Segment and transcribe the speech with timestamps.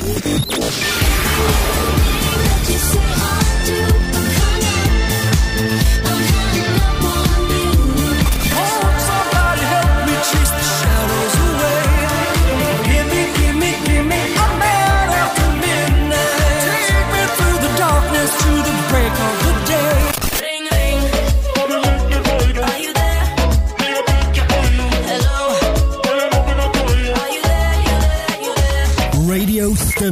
[0.00, 0.14] you
[2.78, 3.27] say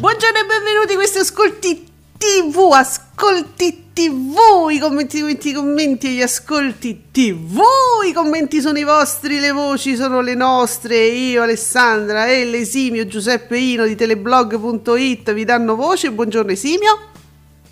[0.00, 6.06] Buongiorno e benvenuti a questi ascolti TV, ascolti TV, i commenti, i commenti, i commenti
[6.06, 7.60] e gli ascolti TV,
[8.08, 13.58] i commenti sono i vostri, le voci sono le nostre, io Alessandra e l'esimio Giuseppe
[13.58, 16.98] Ino di teleblog.it vi danno voce, buongiorno Esimio.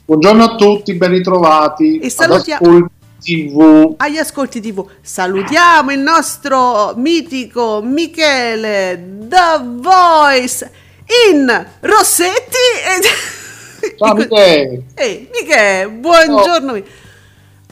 [0.04, 1.98] Buongiorno a tutti, ben ritrovati.
[1.98, 2.92] E salutiamo Ascolti
[3.22, 3.94] TV.
[3.96, 4.86] agli ascolti TV.
[5.00, 10.86] Salutiamo il nostro mitico Michele The Voice
[11.28, 13.96] in Rossetti e...
[13.96, 14.82] Ciao Michele.
[14.94, 16.82] Ehi, Michele, buongiorno.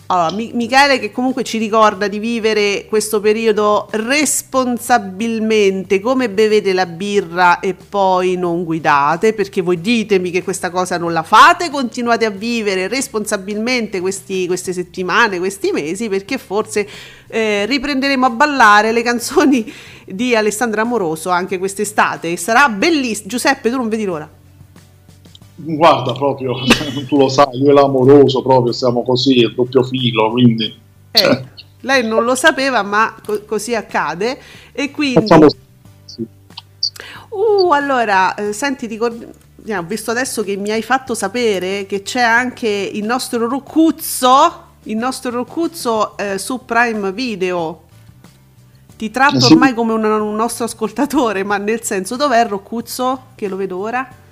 [0.08, 6.86] Allora, Mi- Michele che comunque ci ricorda di vivere questo periodo responsabilmente, come bevete la
[6.86, 12.24] birra e poi non guidate, perché voi ditemi che questa cosa non la fate, continuate
[12.24, 16.86] a vivere responsabilmente questi- queste settimane, questi mesi, perché forse
[17.28, 19.72] eh, riprenderemo a ballare le canzoni
[20.04, 23.26] di Alessandra Amoroso anche quest'estate e sarà bellissimo.
[23.26, 24.30] Giuseppe, tu non vedi l'ora.
[25.58, 26.54] Guarda, proprio,
[27.08, 30.84] tu lo sai, io e l'amoroso proprio siamo così, a doppio filo, quindi...
[31.12, 31.44] Eh,
[31.80, 34.38] lei non lo sapeva, ma co- così accade.
[34.72, 35.46] E quindi, facciamo...
[36.04, 36.26] sì.
[37.30, 39.26] uh, allora, eh, senti, ricord-
[39.64, 44.64] eh, ho visto adesso che mi hai fatto sapere che c'è anche il nostro Roccuzzo,
[44.84, 47.84] il nostro Roccuzzo eh, su Prime Video.
[48.94, 49.52] Ti tratto sì.
[49.52, 53.22] ormai come un, un nostro ascoltatore, ma nel senso, dov'è il Roccuzzo?
[53.34, 54.24] Che lo vedo ora?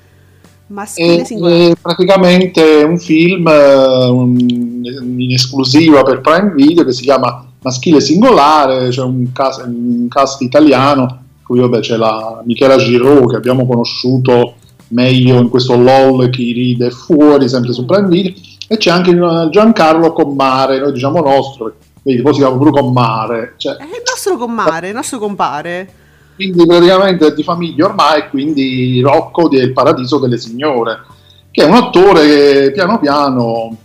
[0.74, 1.70] Maschile È, singolare.
[1.70, 4.82] è praticamente un film eh, un-
[5.16, 10.42] in esclusiva per Prime Video che si chiama Maschile Singolare, c'è un cast, un cast
[10.42, 14.56] italiano, qui vabbè c'è la Michela Giraud che abbiamo conosciuto
[14.88, 18.32] meglio in questo LOL chi ride fuori, sempre su Prime Video,
[18.68, 23.54] e c'è anche eh, Giancarlo Commare, noi diciamo nostro, vedi, poi si chiama pure Commare,
[23.56, 25.88] cioè, È il nostro compare, il nostro compare.
[26.34, 31.02] Quindi praticamente è di famiglia ormai, quindi Rocco del Paradiso delle Signore,
[31.50, 33.76] che è un attore che piano piano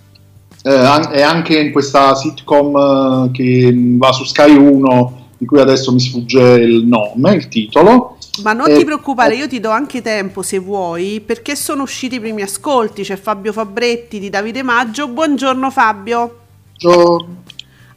[0.62, 5.92] eh, è anche in questa sitcom eh, che va su Sky 1, di cui adesso
[5.94, 8.18] mi sfugge il nome, il titolo.
[8.44, 12.16] Ma non Eh, ti preoccupare, io ti do anche tempo se vuoi, perché sono usciti
[12.16, 13.04] i primi ascolti.
[13.04, 15.08] C'è Fabio Fabretti di Davide Maggio.
[15.08, 16.38] Buongiorno Fabio.
[16.78, 17.28] Gio-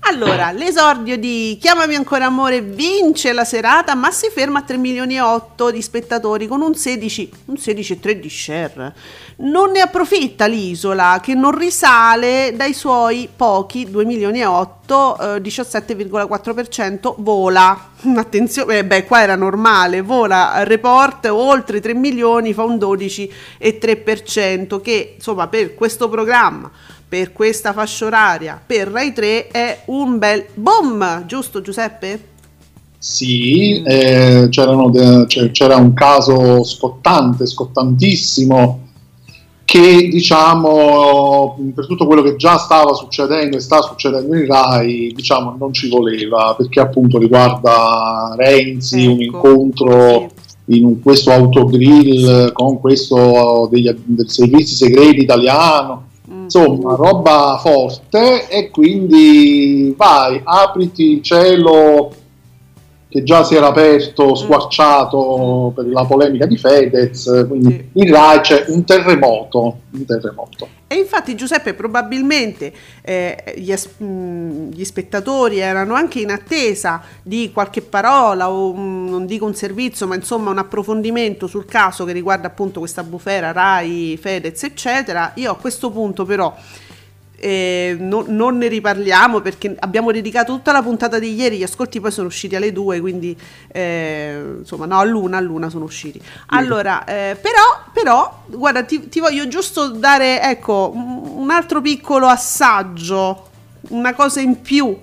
[0.04, 5.14] Allora, l'esordio di Chiamami ancora amore vince la serata, ma si ferma a 3 milioni
[5.14, 8.94] e 8 di spettatori con un 16, un 16,3 di share.
[9.36, 15.40] Non ne approfitta l'isola che non risale dai suoi pochi 2 milioni e 8, eh,
[15.40, 17.90] 17,4% vola.
[18.16, 24.80] Attenzione, eh, beh, qua era normale, vola al report oltre 3 milioni, fa un 12,3%
[24.80, 26.68] che insomma per questo programma
[27.12, 32.28] per questa fascia oraria, per Rai 3 è un bel boom, giusto Giuseppe?
[32.96, 38.80] Sì, eh, c'era un caso scottante, scottantissimo,
[39.62, 45.54] che diciamo per tutto quello che già stava succedendo e sta succedendo in Rai, diciamo
[45.58, 50.76] non ci voleva, perché appunto riguarda Renzi, un Ecco, incontro sì.
[50.76, 56.08] in un- questo autogrill con questo degli, del servizi segreti italiano.
[56.58, 56.64] Mm.
[56.64, 62.10] Insomma, roba forte e quindi vai, apriti cielo
[63.12, 68.00] che già si era aperto, squarciato per la polemica di Fedez, quindi Sì.
[68.00, 70.66] in Rai c'è un terremoto, un terremoto.
[70.86, 72.72] E infatti Giuseppe probabilmente
[73.02, 79.10] eh, gli, as- mh, gli spettatori erano anche in attesa di qualche parola o mh,
[79.10, 83.52] non dico un servizio ma insomma un approfondimento sul caso che riguarda appunto questa bufera
[83.52, 85.32] Rai, Fedez eccetera.
[85.36, 86.54] Io a questo punto però
[87.44, 91.98] eh, no, non ne riparliamo perché abbiamo dedicato tutta la puntata di ieri, gli ascolti
[91.98, 93.36] poi sono usciti alle due, quindi
[93.72, 96.22] eh, insomma no, all'una, all'una sono usciti.
[96.46, 103.48] Allora, eh, però, però, guarda, ti, ti, voglio giusto dare, ecco, un altro piccolo assaggio,
[103.88, 104.96] una cosa in più.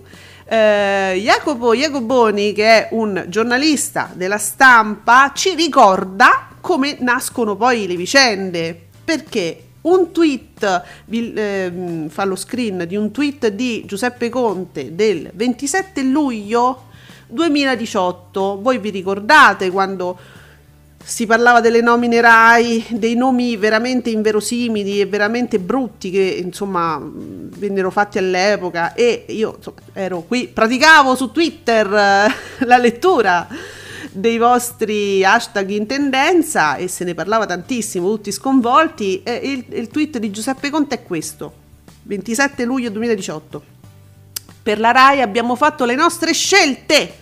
[0.45, 7.97] Eh, Jacopo Jacoboni, che è un giornalista della stampa, ci ricorda come nascono poi le
[7.97, 8.87] vicende.
[9.03, 15.29] Perché un tweet, vi, eh, fa lo screen di un tweet di Giuseppe Conte del
[15.33, 16.87] 27 luglio
[17.27, 18.59] 2018.
[18.61, 20.17] Voi vi ricordate quando
[21.01, 27.89] si parlava delle nomine RAI, dei nomi veramente inverosimili e veramente brutti che insomma vennero
[27.89, 32.31] fatti all'epoca e io insomma, ero qui, praticavo su Twitter eh,
[32.65, 33.47] la lettura
[34.11, 39.21] dei vostri hashtag in tendenza e se ne parlava tantissimo, tutti sconvolti.
[39.23, 41.53] E il, il tweet di Giuseppe Conte è questo,
[42.03, 43.63] 27 luglio 2018.
[44.61, 47.17] Per la RAI abbiamo fatto le nostre scelte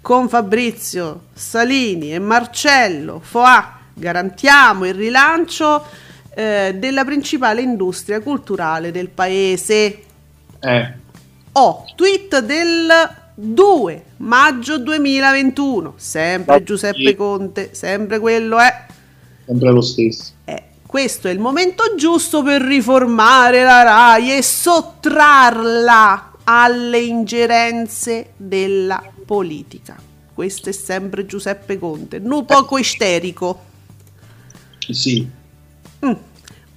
[0.00, 3.78] con Fabrizio, Salini e Marcello Foà.
[3.92, 5.84] Garantiamo il rilancio
[6.34, 10.02] eh, della principale industria culturale del paese.
[10.60, 10.94] Eh.
[11.52, 17.16] Oh, tweet del 2 maggio 2021, sempre oh, Giuseppe.
[17.16, 18.86] Conte, sempre quello è.
[19.46, 20.32] Sempre lo stesso.
[20.44, 29.02] Eh, questo è il momento giusto per riformare la RAI e sottrarla alle ingerenze della
[29.24, 29.96] politica.
[30.34, 33.68] Questo è sempre Giuseppe Conte, un poco isterico.
[34.90, 35.28] Sì.
[36.04, 36.12] Mm.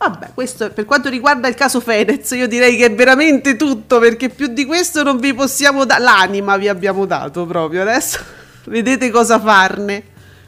[0.03, 4.27] Vabbè, questo per quanto riguarda il caso Fedez, io direi che è veramente tutto, perché
[4.27, 6.03] più di questo non vi possiamo dare.
[6.03, 7.83] L'anima vi abbiamo dato proprio.
[7.83, 8.19] Adesso
[8.67, 10.03] vedete cosa farne.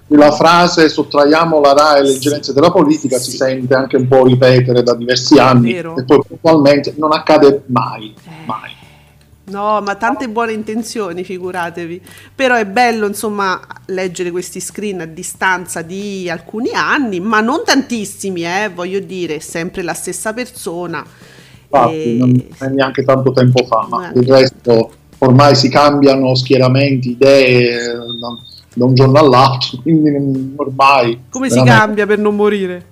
[0.07, 3.31] La frase sottraiamo la RAI alle ingerenze della politica sì.
[3.31, 8.13] si sente anche un po' ripetere da diversi anni e poi puntualmente non accade mai,
[8.25, 8.45] eh.
[8.45, 8.84] mai.
[9.47, 12.01] No, ma tante buone intenzioni, figuratevi.
[12.33, 18.44] Però è bello, insomma, leggere questi screen a distanza di alcuni anni, ma non tantissimi,
[18.44, 21.06] eh, voglio dire, sempre la stessa persona.
[21.63, 22.18] Infatti, e...
[22.18, 27.98] non è neanche tanto tempo fa, ma il resto ormai si cambiano schieramenti, idee
[28.74, 31.25] da un giorno all'altro, quindi ormai...
[31.30, 31.71] Come veramente...
[31.71, 32.86] si cambia per non morire?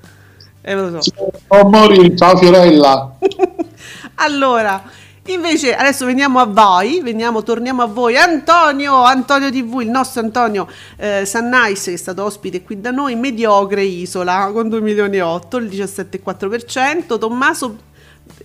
[0.62, 1.12] Eh, lo so.
[1.50, 3.18] Non morire, ciao Fiorella!
[4.16, 5.02] allora...
[5.28, 8.18] Invece adesso veniamo a voi, veniamo, torniamo a voi.
[8.18, 10.68] Antonio, Antonio TV, il nostro Antonio
[10.98, 15.22] eh, Sannais che è stato ospite qui da noi, mediocre isola con 2 milioni e
[15.22, 17.18] 8, il 17,4%.
[17.18, 17.78] Tommaso,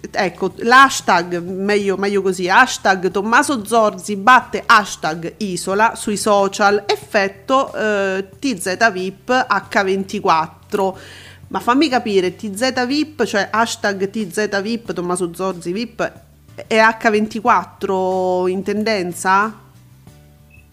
[0.09, 8.29] ecco, l'hashtag, meglio, meglio così, hashtag Tommaso Zorzi batte hashtag isola sui social, effetto eh,
[8.39, 10.95] TZ VIP H24.
[11.49, 16.27] Ma fammi capire, TZ VIP, cioè hashtag TZ VIP, Tommaso Zorzi VIP
[16.67, 19.55] è H24 in tendenza?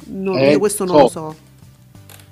[0.07, 1.01] No, eh, io questo non so.
[1.01, 1.35] lo so.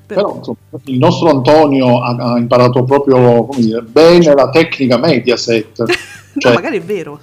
[0.05, 5.83] Però, Però insomma, il nostro Antonio ha, ha imparato proprio dire, bene la tecnica Mediaset.
[6.35, 7.19] Cioè, no, magari è vero.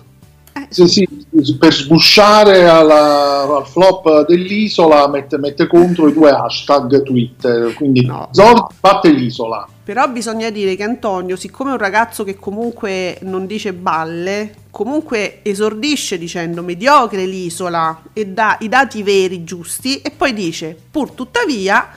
[0.52, 0.66] Eh.
[0.68, 7.74] Sì, sì, per sbusciare alla, al flop dell'isola mette, mette, contro i due hashtag Twitter.
[7.74, 8.28] Quindi no.
[8.30, 9.66] Zord batte l'isola.
[9.82, 15.40] Però bisogna dire che Antonio, siccome è un ragazzo che comunque non dice balle, comunque
[15.42, 21.88] esordisce dicendo mediocre l'isola e dà i dati veri giusti e poi dice pur tuttavia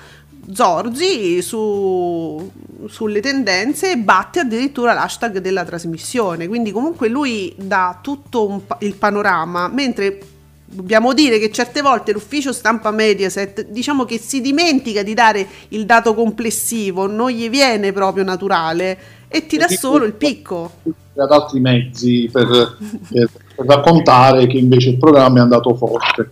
[0.51, 2.51] Zorzi su,
[2.87, 9.69] sulle tendenze batte addirittura l'hashtag della trasmissione quindi comunque lui dà tutto un, il panorama
[9.69, 10.19] mentre
[10.65, 15.85] dobbiamo dire che certe volte l'ufficio stampa Mediaset diciamo che si dimentica di dare il
[15.85, 20.71] dato complessivo non gli viene proprio naturale e ti dà solo il picco
[21.15, 26.31] ad altri mezzi per, per, per raccontare che invece il programma è andato forte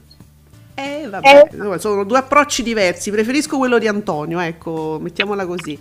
[0.81, 1.79] eh, vabbè, eh.
[1.79, 3.11] sono due approcci diversi.
[3.11, 5.77] Preferisco quello di Antonio, ecco, mettiamola così.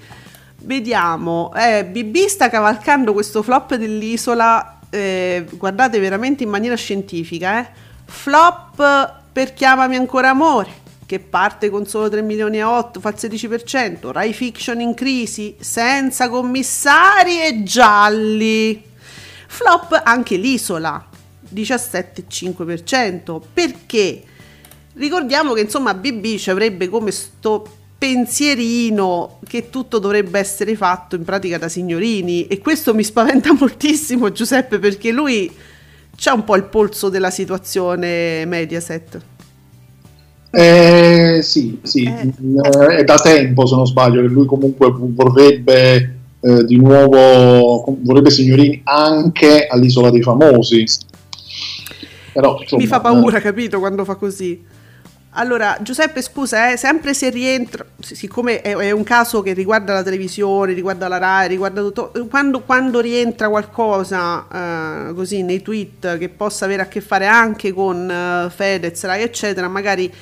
[0.62, 7.68] Vediamo, eh, BB sta cavalcando questo flop dell'isola, eh, guardate veramente in maniera scientifica, eh.
[8.04, 10.68] Flop per Chiamami ancora amore,
[11.10, 15.56] che parte con solo 3 milioni e 8, fa il 16%, Rai Fiction in crisi,
[15.58, 18.80] senza commissari e gialli.
[19.48, 21.04] Flop anche l'isola,
[21.52, 24.22] 17,5%, perché
[24.92, 31.24] Ricordiamo che insomma BB ci avrebbe come sto pensierino che tutto dovrebbe essere fatto in
[31.24, 35.50] pratica da signorini e questo mi spaventa moltissimo Giuseppe perché lui
[36.16, 39.20] c'ha un po' il polso della situazione Mediaset.
[40.52, 42.32] Eh, sì, sì, eh.
[42.62, 48.30] eh è da tempo se non sbaglio che lui comunque vorrebbe eh, di nuovo, vorrebbe
[48.30, 50.84] signorini anche all'isola dei famosi
[52.32, 53.40] Però, insomma, Mi fa paura, eh.
[53.40, 54.78] capito, quando fa così.
[55.34, 60.02] Allora, Giuseppe, scusa, eh, sempre se rientra, siccome è, è, un caso che riguarda la
[60.02, 66.28] televisione, riguarda la RAI, riguarda tutto, quando, quando rientra qualcosa eh, così nei tweet che
[66.30, 70.12] possa avere a che fare anche con eh, Fedez, RAI, eccetera, magari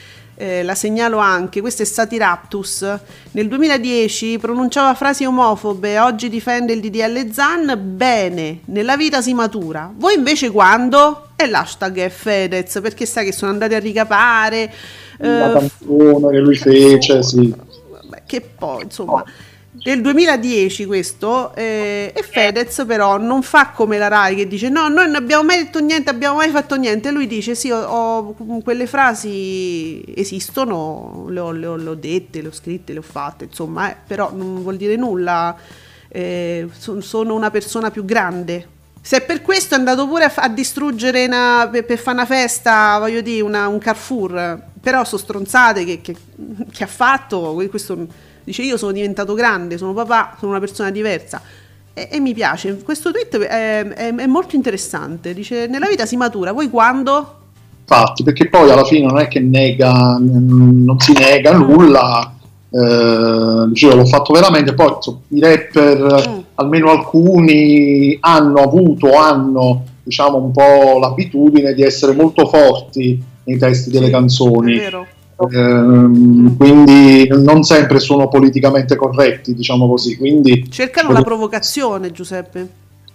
[0.40, 2.98] eh, la segnalo anche, questo è Satiraptus,
[3.32, 9.92] nel 2010 pronunciava frasi omofobe, oggi difende il DDL Zan, bene, nella vita si matura.
[9.92, 11.30] Voi invece quando?
[11.34, 14.72] E l'hashtag è Fedez, perché sai che sono andati a ricapare...
[15.18, 17.52] La eh, canzone che lui fece, sì.
[18.24, 19.12] Che poi, insomma...
[19.12, 19.24] Oh
[19.82, 24.88] del 2010 questo eh, e Fedez però non fa come la Rai che dice no
[24.88, 27.10] noi non abbiamo mai detto niente abbiamo mai fatto niente.
[27.10, 32.42] Lui dice sì ho, ho quelle frasi esistono le ho, le, ho, le ho, dette
[32.42, 35.56] le ho scritte le ho fatte insomma eh, però non vuol dire nulla
[36.08, 38.76] eh, so, sono una persona più grande.
[39.00, 42.98] Se per questo è andato pure a, a distruggere una, per, per, fare una festa
[42.98, 46.16] voglio dire una, un Carrefour però sono stronzate che, che,
[46.70, 51.42] che ha fatto questo Dice io sono diventato grande, sono papà, sono una persona diversa.
[51.92, 52.78] E, e mi piace.
[52.82, 55.34] Questo tweet è, è, è, molto interessante.
[55.34, 57.34] Dice nella vita si matura, voi quando?
[57.80, 62.34] Infatti, perché poi alla fine non è che nega, non si nega nulla.
[62.70, 64.72] Eh, dicevo, l'ho fatto veramente.
[64.72, 66.38] Poi insomma, i rapper, mm.
[66.54, 73.90] almeno alcuni, hanno avuto, hanno diciamo un po' l'abitudine di essere molto forti nei testi
[73.90, 74.74] delle canzoni.
[74.74, 75.06] È vero
[75.52, 80.16] Ehm, quindi non sempre sono politicamente corretti, diciamo così.
[80.16, 82.68] Quindi, Cercano la provocazione, Giuseppe.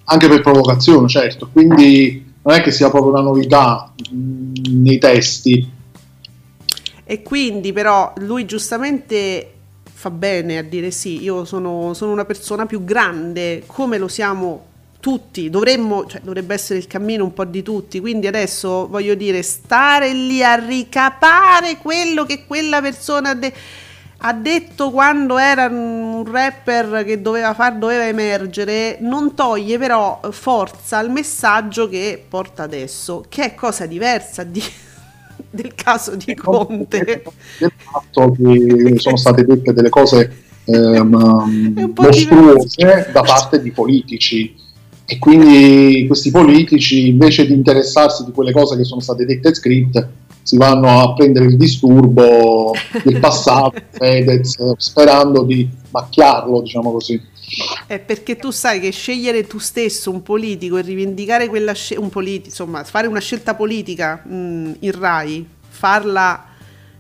[0.06, 1.50] Anche per provocazione, certo.
[1.51, 4.53] Quindi non è che sia proprio una novità mh, mm,
[4.84, 5.70] nei testi.
[7.06, 9.51] E quindi però lui giustamente
[9.84, 14.72] fa bene a dire sì, io sono, sono una persona più grande, come lo siamo
[15.03, 19.41] tutti, dovremmo, cioè, dovrebbe essere il cammino un po' di tutti, quindi adesso voglio dire,
[19.41, 23.53] stare lì a ricapare quello che quella persona ha, de-
[24.19, 31.00] ha detto quando era un rapper che doveva far, doveva emergere, non toglie però forza
[31.00, 34.63] al messaggio che porta adesso, che è cosa diversa di,
[35.51, 37.24] del caso di Conte.
[37.60, 44.62] Del fatto che sono state dette delle cose ehm, mostruose da parte di politici
[45.05, 49.53] e quindi questi politici, invece di interessarsi di quelle cose che sono state dette e
[49.53, 50.10] scritte,
[50.43, 52.72] si vanno a prendere il disturbo
[53.03, 57.22] del passato, Fedez, sperando di macchiarlo, diciamo così.
[57.86, 62.10] È perché tu sai che scegliere tu stesso un politico e rivendicare quella scelta, un
[62.10, 66.45] politi- insomma, fare una scelta politica mh, in RAI, farla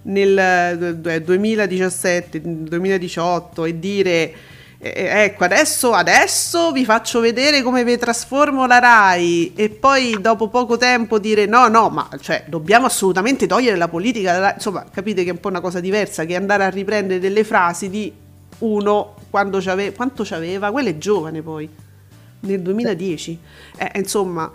[0.03, 4.33] nel 2017, 2018 e dire
[4.91, 10.75] ecco, adesso, adesso vi faccio vedere come vi trasformo la RAI e poi dopo poco
[10.77, 14.53] tempo dire no, no, ma cioè, dobbiamo assolutamente togliere la politica.
[14.53, 17.89] Insomma, capite che è un po' una cosa diversa che andare a riprendere delle frasi
[17.89, 18.11] di
[18.59, 21.69] uno quando c'aveva, quanto c'aveva, quello è giovane poi,
[22.41, 23.39] nel 2010.
[23.77, 24.51] Eh, insomma,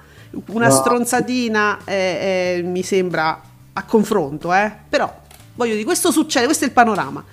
[0.49, 0.75] una no.
[0.75, 3.41] stronzatina eh, eh, mi sembra
[3.73, 4.71] a confronto, eh?
[4.89, 5.13] però
[5.55, 7.25] voglio dire, questo succede, questo è il panorama.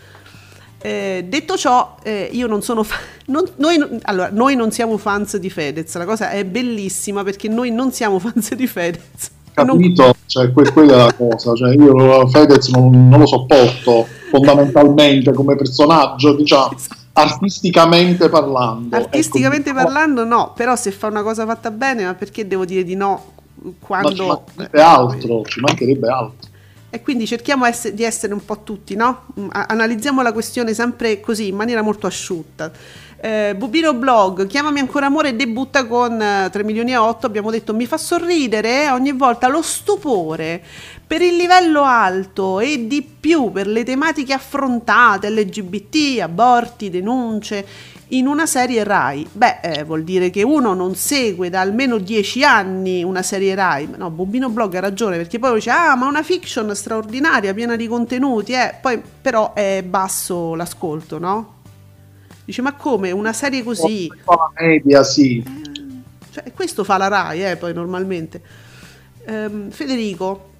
[0.85, 5.37] Eh, detto ciò, eh, io non sono fa- non, noi, allora, noi non siamo fans
[5.37, 9.31] di Fedez, la cosa è bellissima perché noi non siamo fans di Fedez.
[9.51, 10.13] Capito, non...
[10.27, 15.55] cioè, que- quella è la cosa, cioè, io Fedez non, non, lo sopporto fondamentalmente come
[15.55, 17.01] personaggio, diciamo, esatto.
[17.13, 18.95] artisticamente parlando.
[18.95, 22.83] Artisticamente ecco, parlando no, però se fa una cosa fatta bene, ma perché devo dire
[22.83, 23.33] di no
[23.79, 24.27] quando...
[24.27, 26.53] Ma ci mancherebbe altro, ci mancherebbe altro.
[26.95, 29.25] E quindi cerchiamo di essere un po' tutti, no?
[29.37, 32.71] Mm, analizziamo la questione sempre così, in maniera molto asciutta.
[33.17, 37.73] Eh, Bubino Blog, chiamami ancora amore, debutta con eh, 3 milioni e 8, abbiamo detto
[37.73, 40.63] mi fa sorridere eh, ogni volta lo stupore
[41.05, 47.65] per il livello alto e di più per le tematiche affrontate, LGBT, aborti, denunce,
[48.17, 49.27] in una serie Rai.
[49.31, 53.89] Beh, eh, vuol dire che uno non segue da almeno dieci anni una serie Rai.
[53.97, 57.87] No, Bombino Blog ha ragione perché poi dice: Ah, ma una fiction straordinaria, piena di
[57.87, 58.75] contenuti, eh.
[58.81, 61.53] Poi però è basso l'ascolto, no?
[62.45, 64.09] Dice: Ma come una serie così?
[64.25, 65.37] La media, sì.
[65.37, 68.41] Eh, cioè, questo fa la Rai, eh, poi normalmente.
[69.25, 70.53] Ehm, Federico.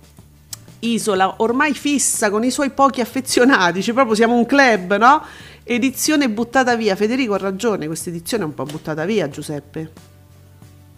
[0.77, 5.24] Isola ormai fissa con i suoi pochi affezionati, cioè proprio siamo un club, no?
[5.67, 6.95] Edizione buttata via.
[6.95, 9.89] Federico ha ragione, questa edizione è un po' buttata via, Giuseppe.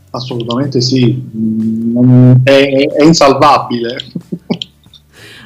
[0.09, 3.95] Assolutamente sì, mm, è, è insalvabile.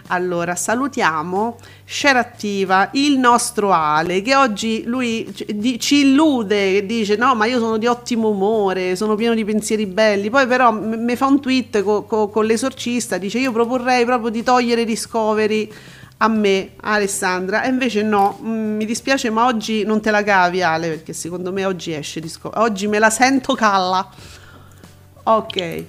[0.08, 5.34] Allora, salutiamo Share Attiva, il nostro Ale, che oggi lui
[5.80, 10.30] ci illude, dice no, ma io sono di ottimo umore, sono pieno di pensieri belli,
[10.30, 14.44] poi però mi fa un tweet co- co- con l'esorcista, dice io proporrei proprio di
[14.44, 15.72] togliere Discovery
[16.24, 20.62] a me, Alessandra, e invece no, mm, mi dispiace ma oggi non te la cavi
[20.62, 24.08] Ale, perché secondo me oggi esce Discovery, oggi me la sento calla.
[25.24, 25.86] Ok.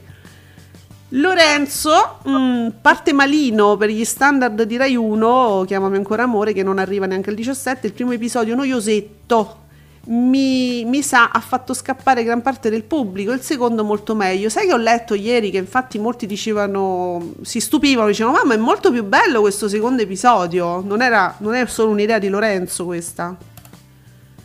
[1.10, 6.62] Lorenzo mh, mm, parte malino per gli standard di Rai 1, chiamami ancora amore, che
[6.62, 9.61] non arriva neanche al 17, il primo episodio noiosetto.
[10.04, 14.48] Mi, mi, sa ha fatto scappare gran parte del pubblico, il secondo molto meglio.
[14.48, 18.90] Sai che ho letto ieri che infatti molti dicevano, si stupivano, dicevano mamma è molto
[18.90, 23.36] più bello questo secondo episodio, non, era, non è solo un'idea di Lorenzo questa?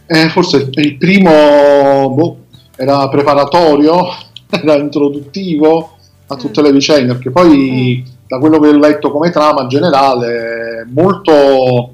[0.05, 2.37] Eh, forse il primo boh,
[2.75, 4.05] era preparatorio,
[4.49, 5.97] era introduttivo,
[6.27, 8.11] a tutte le vicende, perché poi mm.
[8.27, 11.93] da quello che ho letto come trama generale molto,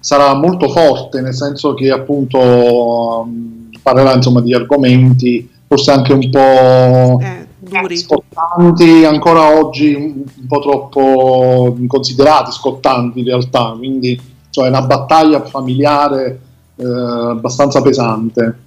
[0.00, 6.30] sarà molto forte, nel senso che appunto um, parlerà insomma di argomenti forse anche un
[6.30, 14.18] po' eh, scottanti, ancora oggi un, un, po' troppo considerati scottanti in realtà, quindi
[14.50, 16.40] cioè, è una battaglia familiare
[16.76, 18.66] eh, abbastanza pesante.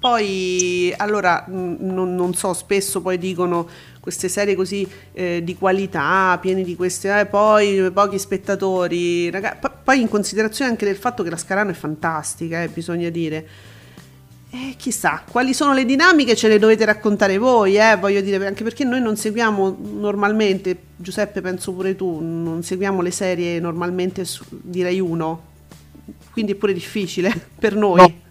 [0.00, 3.68] Poi, allora, non, non, so, spesso poi dicono
[4.00, 9.70] queste serie così eh, di qualità, piene di queste, eh, poi pochi spettatori, raga, p-
[9.84, 13.46] poi in considerazione anche del fatto che la Scarano è fantastica, eh, bisogna dire.
[14.52, 18.64] Eh, chissà, quali sono le dinamiche ce le dovete raccontare voi, eh, voglio dire, anche
[18.64, 24.44] perché noi non seguiamo normalmente, Giuseppe penso pure tu, non seguiamo le serie normalmente su,
[24.48, 25.42] di Rai 1,
[26.32, 27.30] quindi è pure difficile
[27.60, 28.00] per noi.
[28.00, 28.28] No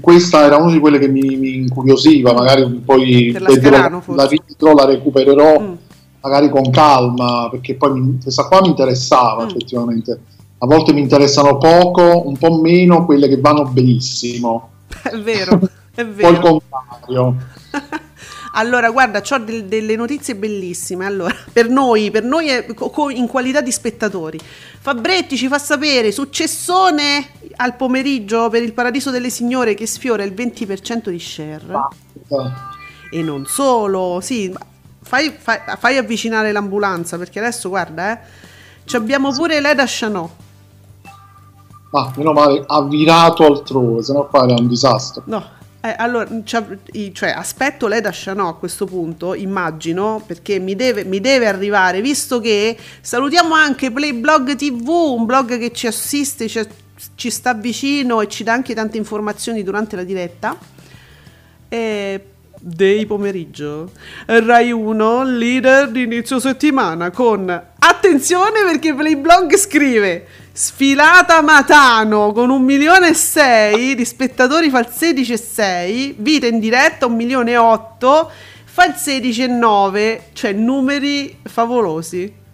[0.00, 4.74] questa era una di quelle che mi, mi incuriosiva, magari poi la, Scarano, la ridro,
[4.74, 5.72] la recupererò mm.
[6.20, 9.48] magari con calma, perché poi mi, questa qua mi interessava mm.
[9.48, 10.20] effettivamente.
[10.58, 14.70] A volte mi interessano poco, un po' meno quelle che vanno benissimo.
[15.02, 15.60] È vero,
[15.94, 16.28] è vero.
[16.28, 17.36] Poi il contrario.
[18.56, 21.04] Allora, guarda, ho del, delle notizie bellissime.
[21.04, 24.38] Allora, per noi, per noi è, co, in qualità di spettatori.
[24.80, 30.32] Fabretti ci fa sapere, successone al pomeriggio per il Paradiso delle Signore che sfiora il
[30.32, 31.64] 20% di share.
[31.64, 32.70] Basta.
[33.10, 34.54] E non solo, sì,
[35.02, 38.18] fai, fai, fai, avvicinare l'ambulanza perché adesso, guarda, eh,
[38.84, 40.30] ci abbiamo pure Leda Chanot.
[41.92, 45.22] Ah, meno male, ha virato altrove, sennò qua era un disastro.
[45.26, 45.42] No,
[45.80, 51.20] eh, allora, cioè, aspetto lei da Chanot a questo punto, immagino, perché mi deve, mi
[51.20, 56.58] deve, arrivare, visto che salutiamo anche Playblog TV, un blog che ci assiste, ci,
[57.14, 60.56] ci, sta vicino e ci dà anche tante informazioni durante la diretta.
[61.68, 62.24] E
[62.58, 63.92] dei pomeriggio.
[64.26, 72.62] Rai 1, leader di inizio settimana con attenzione perché Playblog scrive Sfilata Matano con un
[72.62, 78.30] milione e sei di spettatori fa il 16,6, vita in diretta un milione e 8,
[78.64, 82.44] fa il 16,9, cioè numeri favolosi.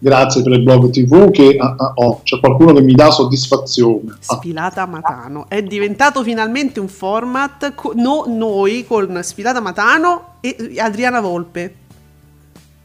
[0.00, 4.16] Grazie per il blog TV che ah, ah, oh, c'è qualcuno che mi dà soddisfazione.
[4.26, 4.36] Ah.
[4.36, 11.20] Sfilata Matano è diventato finalmente un format co- no, noi con Sfilata Matano e Adriana
[11.20, 11.74] Volpe.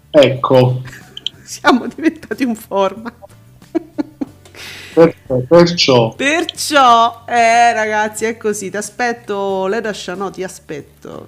[0.09, 0.81] Ecco.
[1.43, 3.13] Siamo diventati un format.
[5.47, 8.69] Perciò, perciò, eh ragazzi, è così.
[8.69, 11.27] Ti aspetto, Leda Chanot, ti aspetto.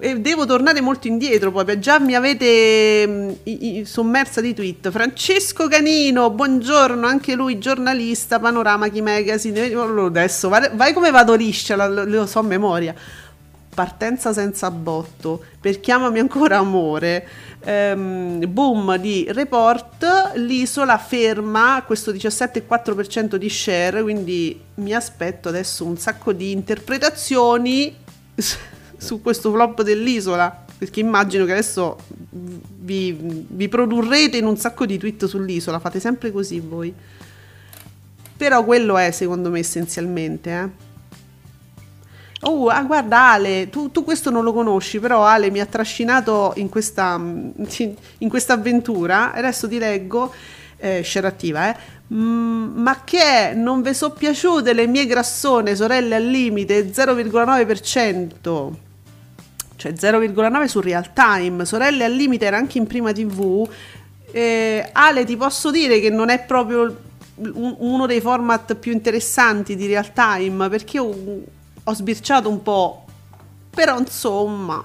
[0.00, 4.90] E devo tornare molto indietro poi, già mi avete mh, i, i, sommersa di tweet.
[4.90, 9.72] Francesco Canino, buongiorno, anche lui giornalista, Panorama Chi Magazine.
[9.72, 12.94] Adesso vai, vai come vado liscia, lo, lo so a memoria.
[13.74, 17.28] Partenza senza botto, per chiamami ancora amore
[17.66, 25.98] ehm, boom di report, l'isola ferma questo 17,4% di share, quindi mi aspetto adesso un
[25.98, 27.94] sacco di interpretazioni
[28.96, 31.96] su questo flop dell'isola, perché immagino che adesso
[32.30, 36.92] vi, vi produrrete in un sacco di tweet sull'isola, fate sempre così voi.
[38.36, 40.84] Però quello è secondo me essenzialmente, eh.
[42.42, 46.52] Oh, ah, guarda Ale, tu, tu, questo non lo conosci, però Ale mi ha trascinato
[46.56, 50.32] in questa, in questa avventura adesso ti leggo,
[50.76, 51.76] eh, scerattiva, eh.
[52.14, 58.70] Mm, ma che non vi sono piaciute le mie grassone, sorelle al limite, 0,9%,
[59.76, 63.68] cioè 0,9 su real time, sorelle al limite era anche in prima tv.
[64.30, 67.04] Eh, Ale, ti posso dire che non è proprio
[67.38, 71.14] uno dei format più interessanti di real time perché io
[71.84, 73.04] ho sbirciato un po',
[73.70, 74.82] però insomma...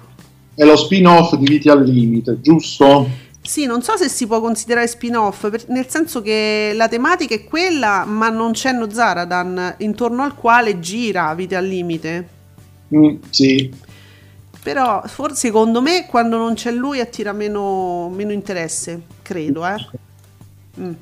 [0.53, 3.09] È lo spin-off di Viti al Limite, giusto?
[3.41, 7.43] Sì, non so se si può considerare spin-off, per, nel senso che la tematica è
[7.43, 12.27] quella, ma non c'è Nozaradan intorno al quale gira Vite al limite.
[12.95, 13.73] Mm, sì.
[14.63, 19.65] Però forse secondo me quando non c'è lui attira meno, meno interesse, credo.
[19.65, 19.87] Eh?
[20.79, 20.93] Mm.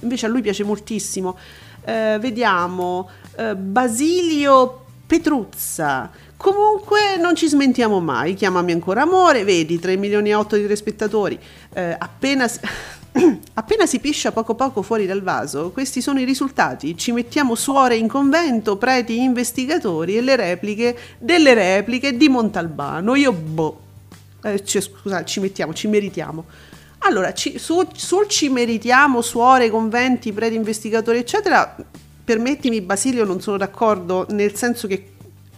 [0.00, 1.36] Invece a lui piace moltissimo.
[1.84, 6.10] Eh, vediamo, eh, Basilio Petruzza.
[6.36, 11.38] Comunque non ci smentiamo mai, chiamami ancora amore, vedi 3 milioni e 8 di telespettatori,
[11.72, 12.46] eh, appena,
[13.54, 17.96] appena si piscia poco poco fuori dal vaso, questi sono i risultati, ci mettiamo suore
[17.96, 23.80] in convento, preti investigatori e le repliche delle repliche di Montalbano, io boh,
[24.42, 26.44] eh, cioè, scusate, ci mettiamo, ci meritiamo.
[27.02, 31.76] Allora, ci, su, sul ci meritiamo suore, conventi, preti investigatori eccetera,
[32.24, 35.07] permettimi Basilio non sono d'accordo, nel senso che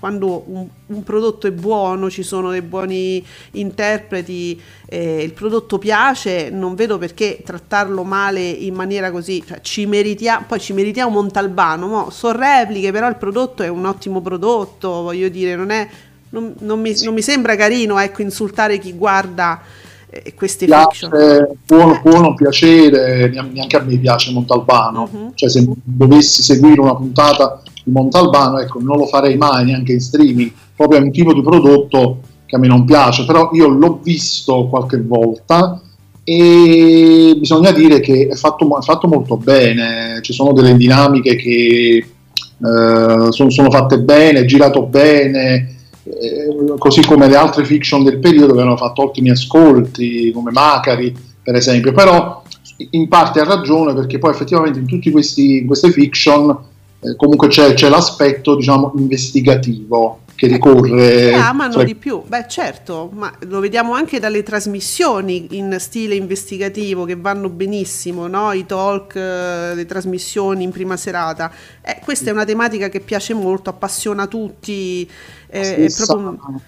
[0.01, 6.49] quando un, un, prodotto è buono, ci sono dei buoni interpreti, eh, il prodotto piace,
[6.49, 11.87] non vedo perché trattarlo male in maniera così, cioè ci meritiamo, poi ci meritiamo Montalbano,
[11.87, 15.87] mo, sono repliche, però il prodotto è un ottimo prodotto, voglio dire, non, è,
[16.31, 19.61] non, non, mi, non mi, sembra carino ecco, insultare chi guarda
[20.09, 21.59] eh, queste piace, fiction.
[21.67, 25.33] Può, può non piacere, neanche a me piace Montalbano, uh-huh.
[25.35, 30.01] cioè se dovessi seguire una puntata di Montalbano, ecco, non lo farei mai neanche in
[30.01, 34.01] streaming, proprio è un tipo di prodotto che a me non piace, però io l'ho
[34.03, 35.81] visto qualche volta
[36.25, 41.97] e bisogna dire che è fatto, è fatto molto bene, ci sono delle dinamiche che
[41.97, 48.55] eh, sono, sono, fatte bene, girato bene, eh, così come le altre fiction del periodo
[48.55, 52.43] che hanno fatto ottimi ascolti, come Macari per esempio, però
[52.91, 56.57] in parte ha ragione perché poi effettivamente in tutte queste fiction
[57.03, 61.31] eh, comunque c'è, c'è, l'aspetto diciamo investigativo che ricorre.
[61.31, 61.83] Eh, amano fra...
[61.83, 67.49] di più, beh certo, ma lo vediamo anche dalle trasmissioni in stile investigativo che vanno
[67.49, 68.53] benissimo, no?
[68.53, 71.51] i talk, eh, le trasmissioni in prima serata.
[71.83, 75.09] Eh, questa è una tematica che piace molto, appassiona tutti.
[75.49, 76.61] Eh, la, stessa, proprio...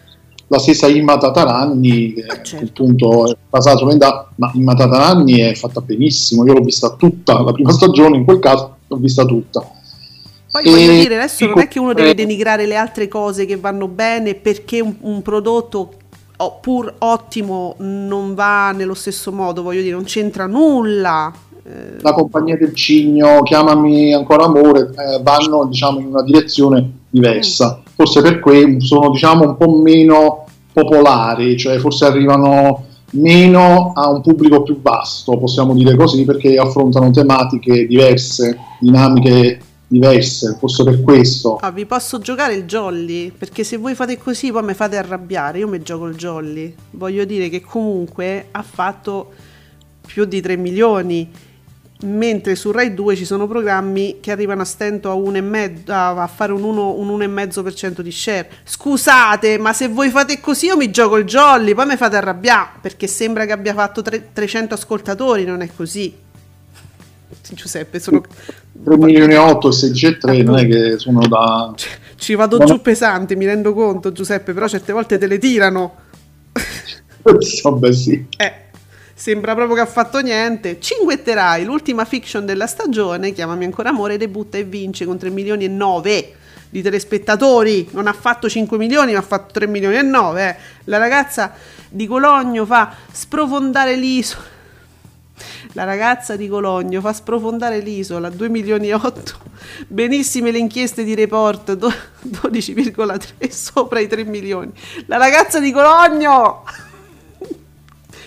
[0.48, 2.64] la stessa Imma Tataranni, che ah, certo.
[2.82, 7.52] appunto è basata su ma Imma Tataranni è fatta benissimo, io l'ho vista tutta, la
[7.52, 9.80] prima stagione in quel caso l'ho vista tutta
[10.52, 13.88] poi voglio dire, adesso non è che uno deve denigrare le altre cose che vanno
[13.88, 15.94] bene perché un, un prodotto
[16.60, 21.32] pur ottimo non va nello stesso modo, voglio dire, non c'entra nulla.
[21.64, 22.02] Eh.
[22.02, 27.78] La compagnia del cigno, chiamami ancora amore, eh, vanno diciamo in una direzione diversa.
[27.78, 27.82] Mm.
[27.94, 34.20] Forse per cui sono diciamo un po' meno popolari, cioè forse arrivano meno a un
[34.20, 39.60] pubblico più vasto, possiamo dire così, perché affrontano tematiche diverse, dinamiche
[39.92, 41.56] diverse, forse per questo.
[41.56, 43.30] Ah, vi posso giocare il jolly?
[43.30, 46.74] Perché se voi fate così poi mi fate arrabbiare, io mi gioco il jolly.
[46.92, 49.32] Voglio dire che comunque ha fatto
[50.04, 51.30] più di 3 milioni,
[52.04, 55.92] mentre su Rai 2 ci sono programmi che arrivano a stento a, un e mezzo,
[55.92, 58.48] a fare un, 1, un 1,5% di share.
[58.64, 62.78] Scusate, ma se voi fate così io mi gioco il jolly, poi mi fate arrabbiare,
[62.80, 66.21] perché sembra che abbia fatto 3, 300 ascoltatori, non è così.
[67.50, 68.22] Giuseppe, sono
[68.84, 71.72] 3 milioni e 8 e 16 e 3 non è che sono da...
[72.16, 72.64] Ci vado Ma...
[72.64, 75.94] giù pesante, mi rendo conto Giuseppe, però certe volte te le tirano.
[77.62, 78.26] Vabbè sì.
[78.36, 78.52] Eh,
[79.14, 80.78] sembra proprio che ha fatto niente.
[80.80, 85.68] Cinguetterai, l'ultima fiction della stagione, Chiamami ancora amore, debutta e vince con 3 milioni e
[85.68, 86.34] 9
[86.68, 87.88] di telespettatori.
[87.92, 90.48] Non ha fatto 5 milioni, ma ha fatto 3 milioni e 9.
[90.48, 90.56] Eh.
[90.84, 91.52] La ragazza
[91.88, 94.51] di Cologno fa sprofondare l'isola
[95.72, 99.50] la ragazza di Cologno fa sprofondare l'isola, 2 milioni e 8.
[99.88, 104.70] Benissime le inchieste di report, 12,3 sopra i 3 milioni.
[105.06, 106.64] La ragazza di Cologno!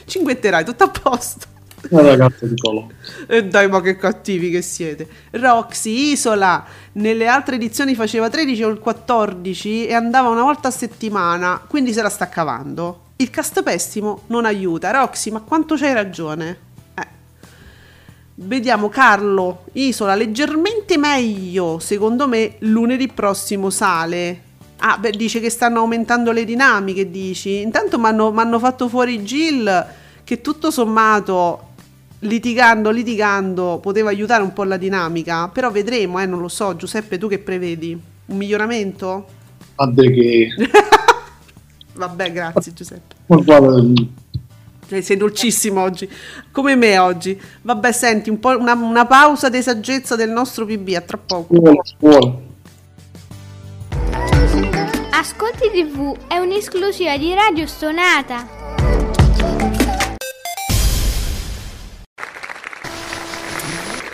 [0.05, 1.47] Cinguetterai, tutto a posto.
[1.89, 2.93] La ragazza di Cologno.
[3.27, 5.07] E eh dai, ma che cattivi che siete.
[5.31, 11.61] Roxy, Isola, nelle altre edizioni faceva 13 o 14 e andava una volta a settimana,
[11.67, 13.01] quindi se la sta cavando.
[13.17, 14.91] Il cast pessimo non aiuta.
[14.91, 16.64] Roxy, ma quanto c'hai ragione?
[18.37, 24.41] Vediamo Carlo, Isola, leggermente meglio, secondo me lunedì prossimo sale.
[24.79, 27.61] Ah, beh, dice che stanno aumentando le dinamiche, dici.
[27.61, 29.85] Intanto mi hanno fatto fuori Jill,
[30.25, 31.69] che tutto sommato,
[32.19, 35.47] litigando, litigando, poteva aiutare un po' la dinamica.
[35.47, 36.75] Però vedremo, eh, non lo so.
[36.75, 37.97] Giuseppe, tu che prevedi?
[38.25, 39.27] Un miglioramento?
[39.75, 40.49] Vabbè che...
[41.95, 43.15] Vabbè, grazie Giuseppe.
[44.87, 46.09] Cioè, sei dolcissimo oggi,
[46.51, 47.39] come me oggi.
[47.61, 51.53] Vabbè, senti, un una, una, pausa di saggezza del nostro PB, a tra poco.
[51.53, 52.41] Buono, buono.
[55.11, 58.63] Ascolti TV è un'esclusiva di Radio Stonata.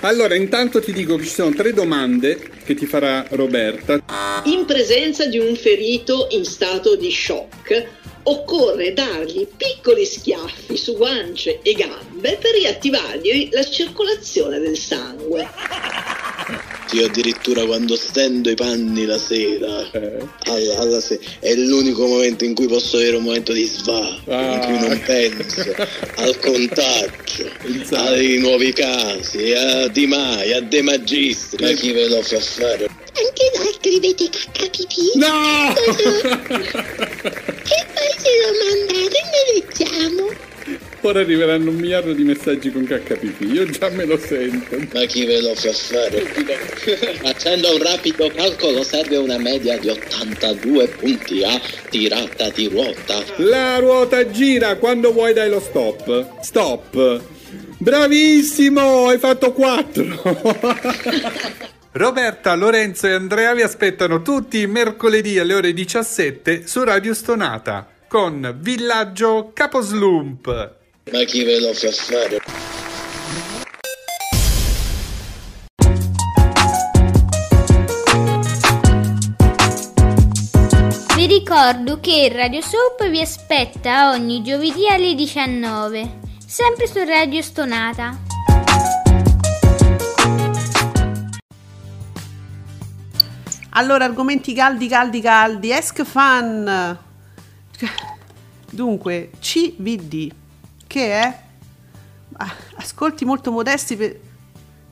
[0.03, 4.01] Allora, intanto ti dico che ci sono tre domande che ti farà Roberta.
[4.45, 11.59] In presenza di un ferito in stato di shock, occorre dargli piccoli schiaffi su guance
[11.61, 15.47] e gambe per riattivargli la circolazione del sangue.
[16.93, 20.17] Io addirittura quando stendo i panni la sera, Eh.
[20.43, 24.59] alla, alla se- è l'unico momento in cui posso avere un momento di sva, in
[24.65, 25.73] cui non penso
[26.15, 27.49] al contagio,
[27.95, 31.63] ai nuovi casi, a Di Maio, a De Magistri.
[31.63, 32.87] Ma chi ve lo fa fare?
[33.13, 35.11] Anche voi scrivete cacca pipì?
[35.15, 35.73] No!
[37.73, 40.25] E poi se lo mandate ne leggiamo.
[41.03, 44.77] Ora arriveranno un miliardo di messaggi con KPP, io già me lo sento.
[44.93, 46.21] Ma chi ve lo fa fare?
[47.21, 53.23] Facendo un rapido calcolo serve una media di 82 punti a tirata di ruota.
[53.37, 56.39] La ruota gira, quando vuoi dai lo stop.
[56.43, 57.19] Stop.
[57.79, 61.69] Bravissimo, hai fatto 4.
[61.93, 68.59] Roberta, Lorenzo e Andrea vi aspettano tutti mercoledì alle ore 17 su Radio Stonata con
[68.61, 70.75] Villaggio Caposlump.
[71.11, 72.39] Ma chi ve lo fa fare?
[81.13, 88.30] Vi ricordo che Radio Soap vi aspetta ogni giovedì alle 19, sempre su Radio Stonata.
[93.81, 95.71] Allora, argomenti caldi, caldi, caldi.
[95.71, 96.99] Esc fan.
[98.69, 100.31] Dunque, CVD,
[100.85, 101.39] che è
[102.75, 104.19] ascolti molto modesti per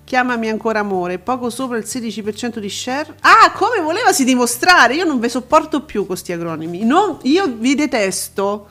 [0.03, 3.15] chiamami ancora amore, poco sopra il 16% di share.
[3.19, 4.95] Ah, come volevasi dimostrare?
[4.95, 6.83] Io non vi sopporto più questi acronimi.
[6.83, 8.69] Non- io vi detesto.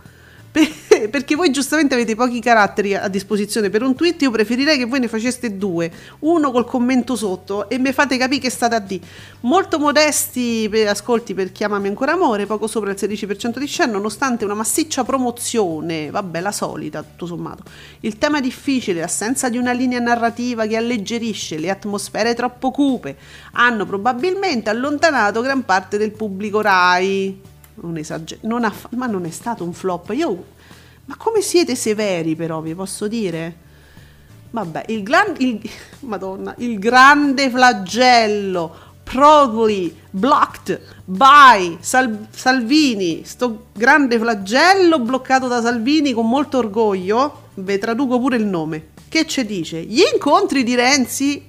[0.50, 4.84] Per- Perché voi giustamente avete pochi caratteri a disposizione per un tweet, io preferirei che
[4.84, 8.80] voi ne faceste due, uno col commento sotto e mi fate capire che state a
[8.80, 9.00] di.
[9.40, 14.44] Molto modesti per ascolti per Chiamami ancora amore, poco sopra il 16% di share, nonostante
[14.44, 17.62] una massiccia promozione, vabbè la solita tutto sommato.
[18.00, 23.16] Il tema difficile, l'assenza di una linea narrativa che alleggerisce le atmosfere troppo cupe,
[23.52, 27.56] hanno probabilmente allontanato gran parte del pubblico Rai.
[27.80, 30.10] Non esager- non ha ma non è stato un flop.
[30.14, 30.44] Io
[31.06, 33.66] ma come siete severi però, vi posso dire?
[34.50, 35.60] Vabbè, il, gran- il-
[36.00, 46.12] Madonna, il grande flagello proudly blocked by Sal- Salvini, sto grande flagello bloccato da Salvini
[46.12, 48.88] con molto orgoglio, ve traduco pure il nome.
[49.08, 49.80] Che ci dice?
[49.82, 51.47] Gli incontri di Renzi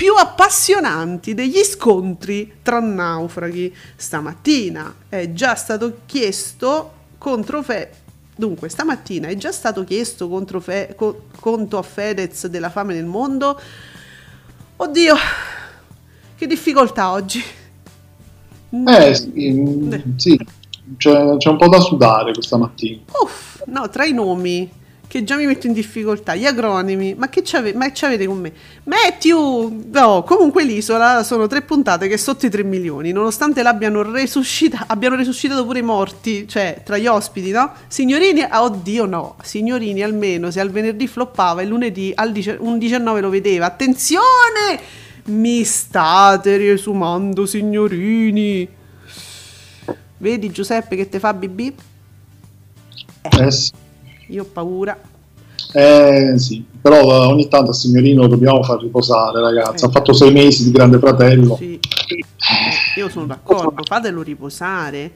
[0.00, 3.70] più appassionanti degli scontri tra naufraghi.
[3.96, 7.90] Stamattina è già stato chiesto contro Fe-
[8.34, 13.04] Dunque, stamattina è già stato chiesto contro Fe- co- conto a Fedez della fame nel
[13.04, 13.60] mondo.
[14.76, 15.14] Oddio,
[16.34, 17.44] che difficoltà oggi.
[18.70, 20.46] Eh sì, sì,
[20.96, 23.02] c'è, c'è un po' da sudare questa mattina.
[23.22, 24.79] Uff, no, tra i nomi
[25.10, 28.52] che già mi metto in difficoltà, gli acronimi, ma che che avete con me?
[28.84, 34.84] Matthew, no, comunque l'isola sono tre puntate che sotto i 3 milioni, nonostante l'abbiano resuscita-
[34.86, 37.72] abbiano resuscitato pure i morti, cioè tra gli ospiti, no?
[37.88, 42.78] Signorini, ah, oddio no, signorini almeno se al venerdì floppava, il lunedì al dice- un
[42.78, 44.78] 19 lo vedeva, attenzione!
[45.24, 48.68] Mi state riesumando, signorini.
[50.18, 51.72] Vedi Giuseppe che te fa BB?
[53.22, 53.72] Eh sì,
[54.30, 54.98] Io ho paura.
[55.72, 56.64] eh, sì.
[56.80, 59.84] però eh, ogni tanto a signorino lo dobbiamo far riposare, ragazzi.
[59.84, 59.88] Eh.
[59.88, 61.56] Ha fatto sei mesi di Grande Fratello.
[61.56, 61.74] Sì.
[61.74, 65.12] Eh, Io sono d'accordo, fatelo riposare.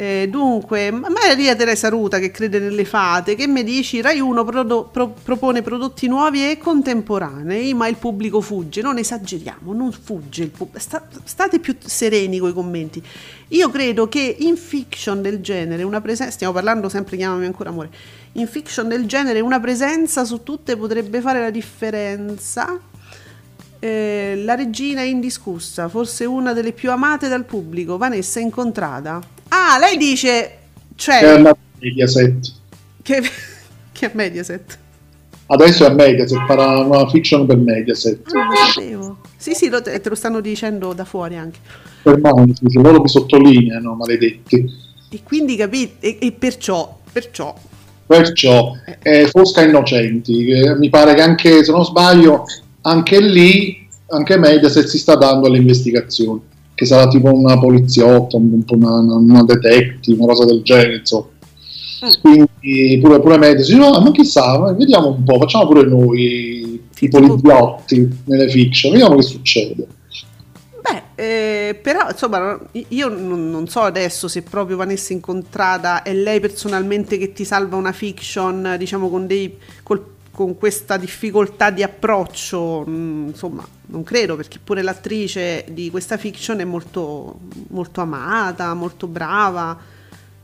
[0.00, 4.44] Eh, dunque, Ma- Maria Teresa Ruta che crede nelle fate, che mi dici Rai 1
[4.44, 8.80] prodo- pro- propone prodotti nuovi e contemporanei, ma il pubblico fugge.
[8.80, 10.78] Non esageriamo, non fugge il pubblico.
[11.24, 13.02] state più sereni con i commenti.
[13.48, 17.90] Io credo che in fiction del genere, una presenza, stiamo parlando sempre, chiamami ancora amore,
[18.32, 22.78] in fiction del genere una presenza su tutte potrebbe fare la differenza.
[23.80, 29.20] Eh, la regina è indiscussa, forse una delle più amate dal pubblico, Vanessa Incontrada.
[29.48, 30.58] Ah, lei dice, È
[30.96, 32.52] cioè, andato a Mediaset.
[33.02, 33.22] che,
[33.92, 34.78] che è Mediaset.
[35.50, 38.30] Adesso è a Mediaset, farà una fiction per Mediaset.
[38.32, 39.18] Non lo sapevo.
[39.36, 41.58] Sì, sì, lo- te, te lo stanno dicendo da fuori anche.
[42.02, 44.64] Per Monti, se loro mi sottolineano, maledetti.
[45.10, 47.54] E quindi capite, e, e perciò, perciò,
[48.08, 52.46] Perciò, eh, Fosca Innocenti, che mi pare che anche, se non sbaglio,
[52.80, 56.40] anche lì, anche Mediaset si sta dando alle investigazioni,
[56.74, 61.26] che sarà tipo una poliziotta, un po' una, una, detective, una cosa del genere, insomma.
[62.22, 67.20] Quindi pure, pure Mediaset, dice, no, ma chissà, vediamo un po', facciamo pure noi tipo
[67.20, 68.92] poliziotti nelle fiction.
[68.92, 69.86] Vediamo che succede.
[71.18, 77.18] Eh, però insomma, io non, non, so adesso se proprio Vanessa Incontrata è lei personalmente
[77.18, 80.00] che ti salva una fiction, diciamo, con, dei, col,
[80.30, 82.84] con questa difficoltà di approccio.
[82.88, 89.08] Mm, insomma, non credo, perché pure l'attrice di questa fiction è molto, molto amata, molto
[89.08, 89.76] brava.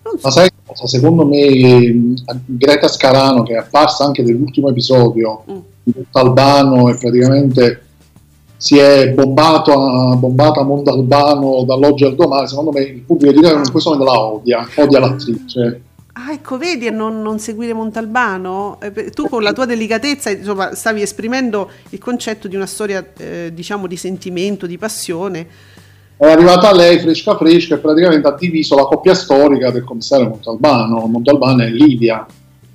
[0.03, 0.19] So.
[0.23, 0.89] Ma sai cosa?
[0.89, 2.15] Secondo me
[2.47, 5.59] Greta Scarano, che è apparsa anche nell'ultimo episodio mm.
[5.85, 7.84] di Talbano e praticamente
[8.57, 13.65] si è bombato a, bombato a Mondalbano dall'oggi al domani, secondo me il pubblico italiano
[13.65, 15.83] in questo momento la odia, odia l'attrice.
[16.17, 18.79] Ah, ecco, vedi a non, non, seguire Montalbano?
[18.81, 23.51] Eh, tu con la tua delicatezza insomma, stavi esprimendo il concetto di una storia, eh,
[23.53, 25.47] diciamo, di sentimento, di passione.
[26.17, 31.07] È arrivata lei, fresca fresca, e praticamente ha diviso la coppia storica del commissario Montalbano.
[31.07, 32.25] Montalbano è Lidia.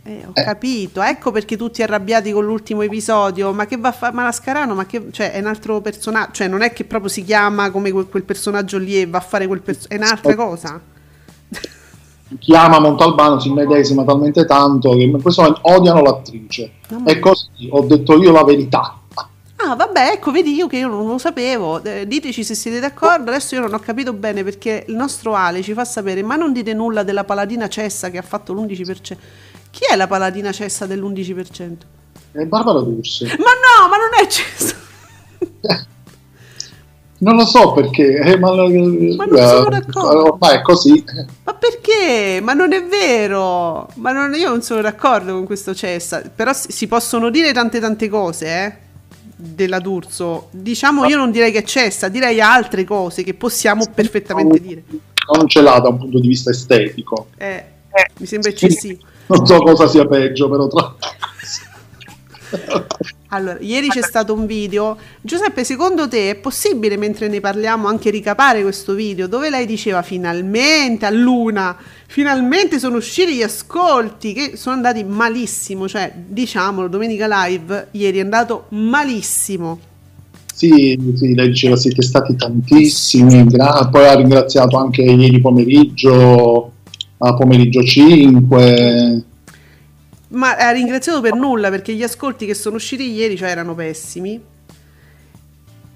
[0.10, 0.43] Eh, ho eh.
[0.43, 3.54] capito, ecco perché tutti arrabbiati con l'ultimo episodio.
[3.54, 4.74] Ma che va a fare Malascarano?
[4.74, 7.91] Ma che cioè, è un altro personaggio, cioè non è che proprio si chiama come
[7.91, 10.82] quel, quel personaggio lì e va a fare quel personaggio, è un'altra cosa.
[12.39, 16.72] Chiama Montalbano, si immedesima talmente tanto che in questo momento odiano l'attrice.
[16.89, 19.00] No, e così ho detto io la verità.
[19.62, 21.84] Ah, vabbè, ecco, vedi io che io non lo sapevo.
[21.84, 23.30] Eh, diteci se siete d'accordo.
[23.30, 26.54] Adesso io non ho capito bene perché il nostro Ale ci fa sapere, ma non
[26.54, 29.17] dite nulla della paladina Cessa che ha fatto l'11%.
[29.72, 31.76] Chi è la paladina cessa dell'11%?
[32.32, 33.26] È Barbara D'Urso.
[33.26, 34.76] Ma no, ma non è cessa.
[37.20, 40.34] non lo so perché, eh, ma, ma, non sono eh, d'accordo.
[40.34, 41.04] Ormai è così.
[41.44, 42.40] Ma perché?
[42.42, 43.90] Ma non è vero.
[43.96, 46.22] Ma non, io non sono d'accordo con questo cessa.
[46.34, 48.88] Però si possono dire tante tante cose, eh
[49.42, 50.50] della D'Urso.
[50.52, 54.84] Diciamo, io non direi che cessa, direi altre cose che possiamo perfettamente dire.
[55.34, 57.28] Non ce l'ha da un punto di vista estetico.
[57.38, 57.64] Eh,
[58.18, 60.96] mi sembra eccessivo non so cosa sia peggio, però tra
[63.30, 64.98] allora, ieri c'è stato un video.
[65.22, 70.02] Giuseppe, secondo te è possibile, mentre ne parliamo, anche ricapare questo video dove lei diceva
[70.02, 77.28] finalmente a Luna, finalmente sono usciti gli ascolti che sono andati malissimo, cioè diciamolo, Domenica
[77.46, 79.80] Live ieri è andato malissimo.
[80.52, 86.59] Sì, sì, lei diceva siete stati tantissimi, poi ha ringraziato anche ieri pomeriggio
[87.20, 89.24] a pomeriggio 5.
[90.30, 94.40] Ma ha ringraziato per nulla perché gli ascolti che sono usciti ieri cioè, erano pessimi.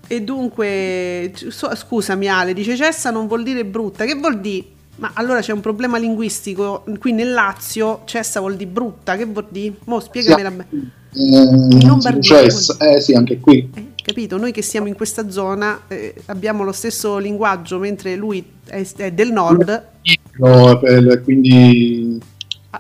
[0.06, 4.06] E dunque, scusami Ale, dice cessa non vuol dire brutta.
[4.06, 4.66] Che vuol dire?
[4.98, 6.84] Ma allora c'è un problema linguistico.
[7.00, 9.16] Qui nel Lazio cessa vuol dire brutta.
[9.16, 9.76] Che vuol dire?
[9.86, 10.92] Mo spiegamela sì, bene.
[11.16, 12.22] Eh, Lombardia.
[12.22, 13.70] Cessa, eh sì, anche qui.
[13.74, 14.38] Eh, capito?
[14.38, 19.12] Noi che siamo in questa zona eh, abbiamo lo stesso linguaggio, mentre lui è, è
[19.12, 19.92] del nord
[20.38, 20.80] no,
[21.24, 22.20] quindi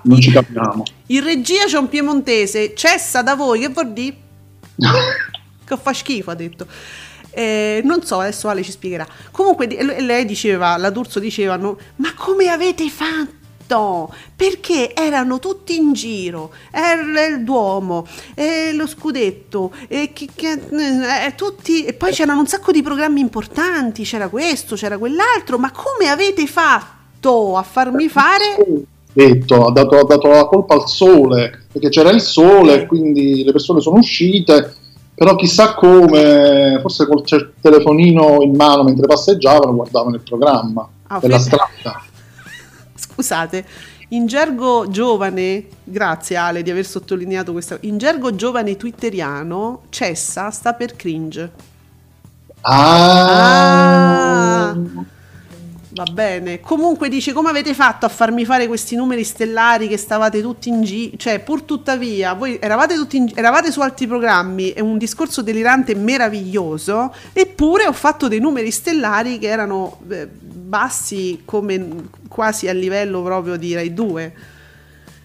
[0.03, 0.83] non ci capiamo.
[1.07, 4.17] In regia c'è un piemontese, cessa da voi, che vuol dire?
[5.65, 6.67] che fa schifo, ha detto.
[7.29, 9.07] Eh, non so, adesso Ale ci spiegherà.
[9.31, 13.41] Comunque lei diceva, la D'Urso dicevano, ma come avete fatto?
[14.35, 20.61] perché erano tutti in giro, era il Duomo, e lo Scudetto, e, che, che,
[21.25, 25.71] eh, tutti, e poi c'erano un sacco di programmi importanti, c'era questo, c'era quell'altro, ma
[25.71, 27.02] come avete fatto?
[27.23, 28.57] Fatto a farmi fare
[29.13, 33.51] detto, ha dato, ha dato, la colpa al sole, perché c'era il sole, quindi le
[33.51, 34.73] persone sono uscite,
[35.13, 37.23] però chissà come, forse col
[37.61, 42.01] telefonino in mano mentre passeggiavano, guardavano il programma ah, della strada.
[42.95, 43.65] Scusate,
[44.09, 50.73] in gergo giovane, grazie Ale di aver sottolineato questa, in gergo giovane twitteriano, cessa sta
[50.73, 51.51] per cringe.
[52.61, 53.91] ah.
[54.69, 54.75] ah.
[55.95, 56.59] Va bene.
[56.59, 60.81] Comunque dice come avete fatto a farmi fare questi numeri stellari che stavate tutti in
[60.81, 63.31] giro, cioè pur tuttavia voi eravate, tutti in...
[63.35, 69.37] eravate su altri programmi, è un discorso delirante meraviglioso, eppure ho fatto dei numeri stellari
[69.37, 74.33] che erano eh, bassi come quasi a livello proprio di Rai 2.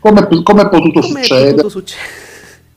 [0.01, 1.49] Come, come è potuto come succedere?
[1.49, 2.28] È potuto succedere?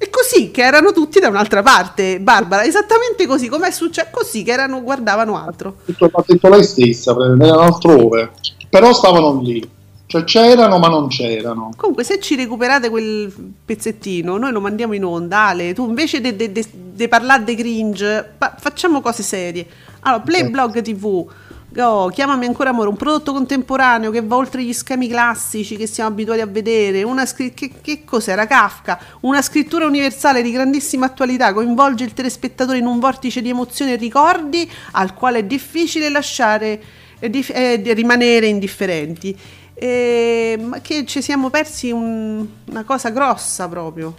[0.04, 4.42] E così che erano tutti da un'altra parte, Barbara, esattamente così, come è successo così
[4.42, 5.76] che erano, guardavano altro.
[5.86, 8.32] Ha detto lei stessa, erano altrove,
[8.68, 9.70] però stavano lì.
[10.08, 11.70] Cioè c'erano ma non c'erano.
[11.78, 13.32] Comunque se ci recuperate quel
[13.64, 19.02] pezzettino, noi lo mandiamo in onda, Ale, tu invece di parlare di cringe, pa- facciamo
[19.02, 19.68] cose serie.
[20.00, 21.30] Allora, Playblog TV
[21.78, 26.10] Oh, chiamami ancora amore, un prodotto contemporaneo che va oltre gli schemi classici che siamo
[26.10, 27.04] abituati a vedere.
[27.04, 28.46] Una scr- che, che cos'era?
[28.46, 33.94] Kafka, una scrittura universale di grandissima attualità, coinvolge il telespettatore in un vortice di emozioni
[33.94, 36.82] e ricordi al quale è difficile lasciare
[37.20, 39.38] eh, dif- eh, rimanere indifferenti.
[39.74, 44.14] Eh, ma che ci siamo persi un, una cosa grossa proprio.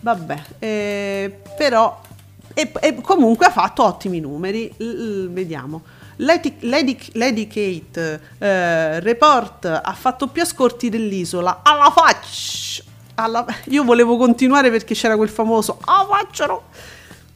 [0.00, 2.00] vabbè, eh, però
[2.54, 4.72] e, e comunque ha fatto ottimi numeri.
[4.76, 5.82] L- l- vediamo.
[6.16, 12.82] Lady, Lady, Lady Kate eh, Report ha fatto più ascolti dell'isola alla faccia.
[13.16, 16.62] Alla, io volevo continuare perché c'era quel famoso ah facciano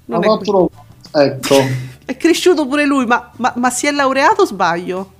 [0.07, 0.71] non è, fatto,
[1.13, 1.55] ecco
[2.05, 5.13] è cresciuto pure lui ma, ma, ma, si è laureato sbaglio?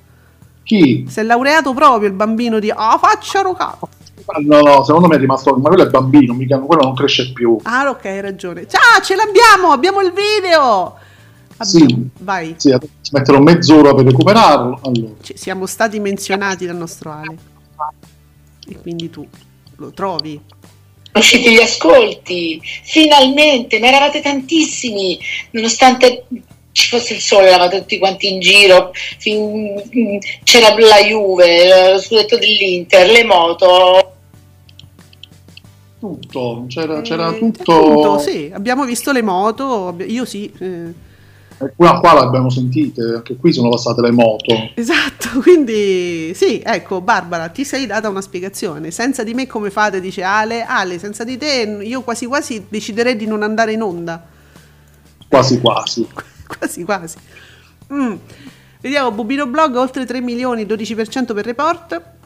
[0.65, 1.07] chi?
[1.09, 3.89] si è laureato proprio il bambino di ah facciano capo
[4.41, 5.57] No, no, secondo me è rimasto.
[5.57, 7.59] Ma quello è bambino, mica, quello non cresce più.
[7.63, 8.67] Ah, ok, hai ragione.
[8.69, 9.73] Ciao, ce l'abbiamo!
[9.73, 10.97] Abbiamo il video!
[11.59, 12.55] Abbiamo, sì, vai.
[12.57, 14.81] Sì, ci metterò mezz'ora per recuperarlo.
[14.83, 15.15] Allora.
[15.21, 17.37] Ci siamo stati menzionati dal nostro Ale.
[18.69, 19.27] E quindi tu
[19.77, 20.41] lo trovi.
[21.15, 25.19] Usciti gli ascolti, finalmente, ne eravate tantissimi,
[25.51, 26.27] nonostante
[26.71, 32.39] ci fosse il sole, eravate tutti quanti in giro, fin, c'era la Juve, lo scudetto
[32.39, 34.13] dell'Inter, le moto.
[35.99, 37.65] Tutto, c'era, c'era eh, tutto.
[37.65, 38.19] tutto.
[38.19, 40.53] Sì, abbiamo visto le moto, io sì.
[40.61, 41.07] Eh.
[41.75, 44.55] Qua, qua l'abbiamo sentite, anche qui sono passate le moto.
[44.75, 48.93] Esatto, quindi sì, ecco Barbara, ti sei data una spiegazione.
[48.93, 50.01] Senza di me come fate?
[50.01, 50.63] Dice Ale.
[50.63, 54.25] Ale, senza di te io quasi quasi deciderei di non andare in onda.
[55.29, 56.07] Quasi quasi.
[56.47, 57.17] quasi quasi.
[57.93, 58.15] Mm.
[58.81, 62.17] Vediamo, Bubino Blog, oltre 3 milioni, 12% per report.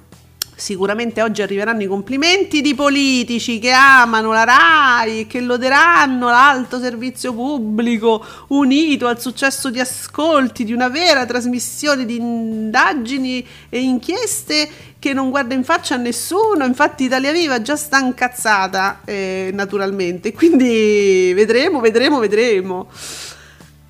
[0.62, 6.78] Sicuramente oggi arriveranno i complimenti di politici che amano la RAI e che loderanno l'alto
[6.78, 14.68] servizio pubblico unito al successo di ascolti di una vera trasmissione di indagini e inchieste
[15.00, 16.64] che non guarda in faccia a nessuno.
[16.64, 20.32] Infatti Italia Viva già sta incazzata, eh, naturalmente.
[20.32, 22.88] Quindi vedremo, vedremo, vedremo.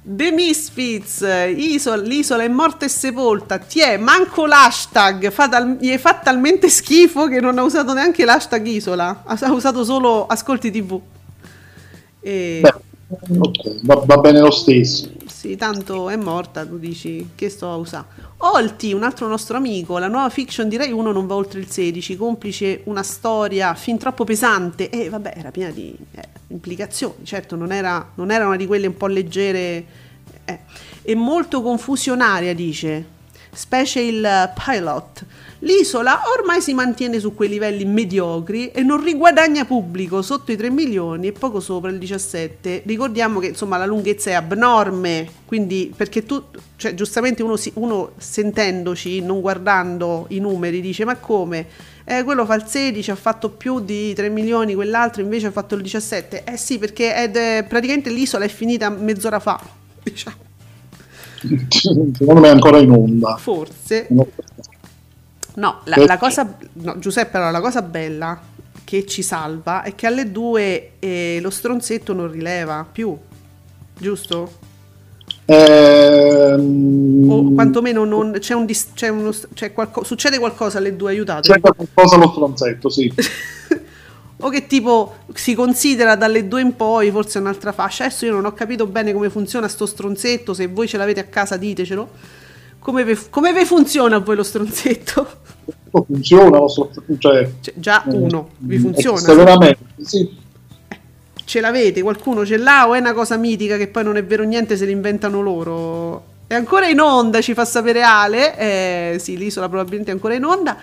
[0.05, 1.25] The Misfits,
[1.55, 3.59] Isola, l'isola è morta e sepolta.
[3.59, 5.31] Tiè, manco l'hashtag.
[5.31, 9.23] Fa tal- gli fa talmente schifo che non ha usato neanche l'hashtag isola.
[9.25, 11.01] Ha usato solo ascolti TV.
[12.19, 12.61] E...
[12.63, 12.75] Beh,
[13.39, 15.09] okay, va, va, bene lo stesso.
[15.25, 18.07] Sì, tanto è morta, tu dici che sto a usare.
[18.39, 21.71] Olti, un altro nostro amico, la nuova fiction di Rai 1 non va oltre il
[21.71, 27.57] 16, complice una storia fin troppo pesante e vabbè, era piena di eh, implicazioni, certo
[27.57, 29.85] non era, non era, una di quelle un po' leggere
[30.45, 30.59] eh.
[31.03, 33.05] e molto confusionaria, dice,
[33.51, 35.25] specie il pilot
[35.65, 40.71] L'isola ormai si mantiene su quei livelli mediocri e non riguadagna pubblico sotto i 3
[40.71, 42.83] milioni e poco sopra il 17.
[42.85, 46.43] Ricordiamo che insomma la lunghezza è abnorme, quindi perché tu,
[46.75, 51.67] cioè giustamente uno, uno sentendoci, non guardando i numeri, dice ma come?
[52.05, 55.75] Eh, quello fa il 16, ha fatto più di 3 milioni, quell'altro invece ha fatto
[55.75, 56.45] il 17.
[56.45, 59.61] Eh sì, perché è, praticamente l'isola è finita mezz'ora fa,
[60.03, 60.37] diciamo.
[61.69, 63.37] Secondo me è ancora in onda.
[63.37, 64.07] Forse.
[65.55, 68.41] No, la, la cosa, no, Giuseppe, allora, la cosa bella
[68.85, 73.17] che ci salva è che alle due eh, lo stronzetto non rileva più,
[73.97, 74.62] giusto?
[75.47, 77.27] Ehm...
[77.29, 81.53] O quantomeno non, c'è un, c'è uno, c'è qualco, succede qualcosa alle due, aiutate.
[81.53, 83.13] C'è qualcosa allo stronzetto, sì.
[84.39, 88.05] o che tipo si considera dalle due in poi forse un'altra fascia.
[88.05, 91.25] Adesso io non ho capito bene come funziona sto stronzetto, se voi ce l'avete a
[91.25, 92.41] casa ditecelo.
[92.79, 95.27] Come vi, come vi funziona a voi lo stronzetto?
[95.91, 99.35] Funziona lo stronzetto, cioè, cioè, già eh, uno, vi funziona?
[99.35, 100.41] Veramente, sì.
[101.53, 102.01] Ce l'avete?
[102.01, 104.87] Qualcuno ce l'ha o è una cosa mitica che poi non è vero niente se
[104.87, 106.25] l'inventano loro?
[106.47, 108.57] È ancora in onda, ci fa sapere Ale.
[108.57, 110.79] Eh, sì, l'isola probabilmente è ancora in onda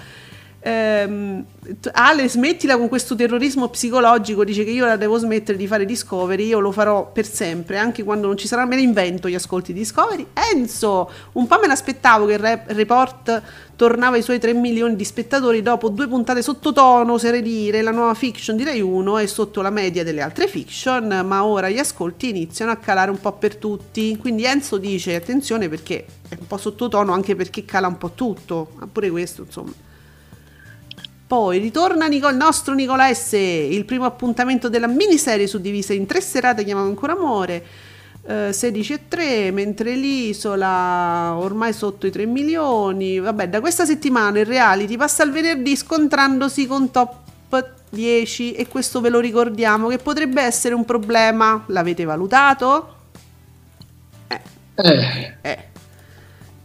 [0.59, 1.45] ehm,
[1.91, 6.47] Ale smettila con questo terrorismo psicologico dice che io la devo smettere di fare Discovery
[6.47, 9.73] io lo farò per sempre anche quando non ci sarà me ne invento gli ascolti
[9.73, 10.25] di Discovery.
[10.53, 13.41] Enzo un po' me l'aspettavo che il report
[13.75, 18.13] tornava ai suoi 3 milioni di spettatori dopo due puntate sottotono oserei dire la nuova
[18.13, 22.29] fiction di Rai 1 è sotto la media delle altre fiction ma ora gli ascolti
[22.29, 24.17] iniziano a calare un po' per tutti.
[24.17, 28.71] Quindi Enzo dice attenzione perché è un po' sottotono anche perché cala un po' tutto
[28.91, 29.87] pure questo insomma
[31.29, 36.21] poi ritorna Nicol- il nostro Nicola S, il primo appuntamento della miniserie suddivisa in tre
[36.21, 37.63] serate, chiamavo ancora amore.
[38.25, 43.19] 16 eh, e 3, mentre l'isola ormai sotto i 3 milioni.
[43.19, 47.17] Vabbè, da questa settimana il reality passa al venerdì scontrandosi con top
[47.89, 51.63] 10 e questo ve lo ricordiamo che potrebbe essere un problema.
[51.67, 52.95] L'avete valutato?
[54.29, 54.41] Eh.
[54.77, 55.37] eh.
[55.41, 55.67] eh.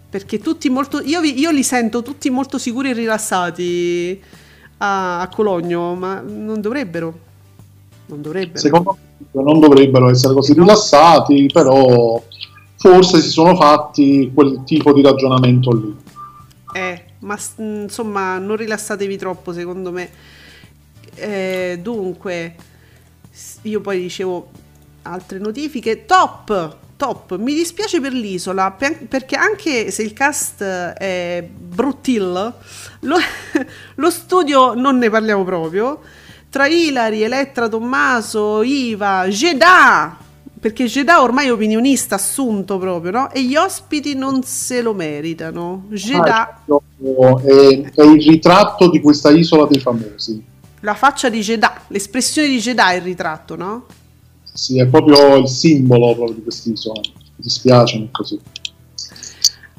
[0.08, 1.02] Perché tutti molto.
[1.02, 4.42] Io, vi, io li sento tutti molto sicuri e rilassati
[4.84, 7.18] a, a Cologno, ma non dovrebbero.
[8.06, 8.58] Non dovrebbero.
[8.58, 8.98] Secondo
[9.32, 12.22] me non dovrebbero essere così rilassati, però
[12.76, 15.96] forse si sono fatti quel tipo di ragionamento lì.
[16.74, 20.10] Eh, ma insomma, non rilassatevi troppo, secondo me.
[21.14, 22.54] Eh, dunque,
[23.62, 24.50] io poi ricevo
[25.02, 26.04] altre notifiche.
[26.04, 26.76] Top!
[27.04, 32.54] Top, mi dispiace per l'isola perché anche se il cast è bruttil,
[33.00, 33.16] lo,
[33.96, 36.00] lo studio non ne parliamo proprio.
[36.48, 40.16] Tra Ilari, Elettra Tommaso, Iva, Jeddah,
[40.58, 43.30] perché Jeddah ormai è opinionista assunto proprio, no?
[43.30, 45.84] E gli ospiti non se lo meritano.
[45.90, 50.42] Jeddah ah, è, è il ritratto di questa isola dei famosi.
[50.80, 53.84] La faccia di Jeddah, l'espressione di Jeddah è il ritratto, no?
[54.54, 57.00] Sì, è proprio il simbolo proprio di quest'isola.
[57.02, 58.40] Mi dispiace, così.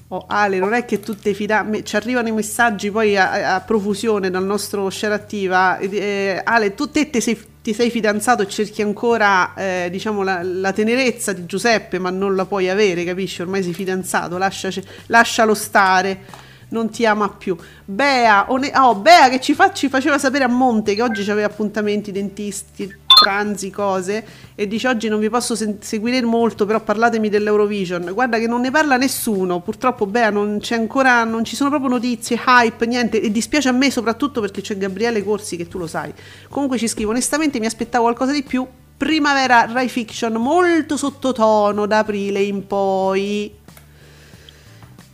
[0.09, 4.29] Oh, Ale, non è che tutte fida- ci arrivano i messaggi poi a, a profusione
[4.29, 5.77] dal nostro share attiva.
[5.77, 10.43] Eh, Ale, tu te, te sei, ti sei fidanzato e cerchi ancora eh, diciamo, la,
[10.43, 13.41] la, tenerezza di Giuseppe, ma non la puoi avere, capisci?
[13.43, 17.55] Ormai sei fidanzato, lasciaci, lascialo stare non ti ama più.
[17.85, 21.47] Bea, one- oh, Bea che ci, fa- ci, faceva sapere a monte che oggi aveva
[21.47, 22.93] appuntamenti dentisti,
[23.25, 24.23] pranzi, cose
[24.53, 28.11] e dice oggi non vi posso sen- seguire molto, però parlatemi dell'Eurovision.
[28.13, 31.89] Guarda che non ne parla nessuno, purtroppo Bea non c'è ancora, non ci sono proprio
[31.89, 35.87] notizie, hype, niente e dispiace a me soprattutto perché c'è Gabriele Corsi che tu lo
[35.87, 36.13] sai.
[36.49, 38.65] Comunque ci scrivo, onestamente mi aspettavo qualcosa di più.
[38.97, 43.53] Primavera Rai Fiction molto sottotono da aprile in poi.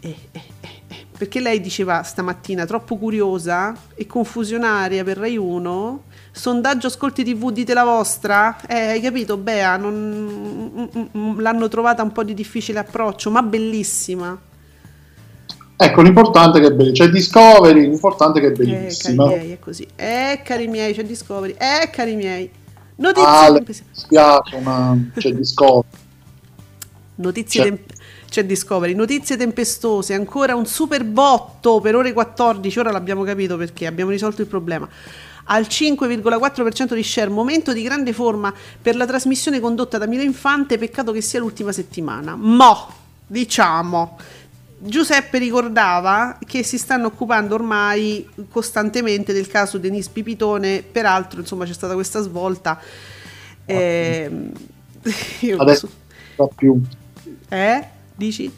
[0.02, 0.50] Eh, eh
[1.22, 7.74] perché lei diceva stamattina troppo curiosa e confusionaria per Rai 1 sondaggio ascolti tv dite
[7.74, 8.58] la vostra?
[8.68, 9.78] Eh, hai capito Bea?
[9.78, 14.40] Non, mm, mm, mm, l'hanno trovata un po' di difficile approccio ma bellissima.
[15.76, 19.26] Ecco l'importante è che è bellissima c'è Discovery l'importante è che è bellissima.
[19.26, 19.88] eh, cari miei è così.
[19.96, 21.56] Eh cari miei c'è Discovery.
[21.58, 22.52] Eh cari miei
[22.96, 25.88] notizie ah, mi spiace ma c'è Discovery.
[27.16, 27.80] Notizie c'è
[28.32, 28.94] c'è Discovery.
[28.94, 34.42] Notizie tempestose, ancora un super botto per ore 14, ora l'abbiamo capito perché, abbiamo risolto
[34.42, 34.88] il problema.
[35.54, 40.78] Al 5,4% di share, momento di grande forma per la trasmissione condotta da Milo Infante,
[40.78, 42.36] peccato che sia l'ultima settimana.
[42.38, 42.88] Mo,
[43.28, 44.18] diciamo,
[44.84, 51.74] Giuseppe ricordava che si stanno occupando ormai costantemente del caso Denise Pipitone, peraltro insomma c'è
[51.74, 52.80] stata questa svolta.
[53.64, 54.30] Eh,
[55.56, 55.90] Adesso
[56.36, 56.82] non più.
[57.48, 57.88] Eh?
[58.16, 58.52] Dici?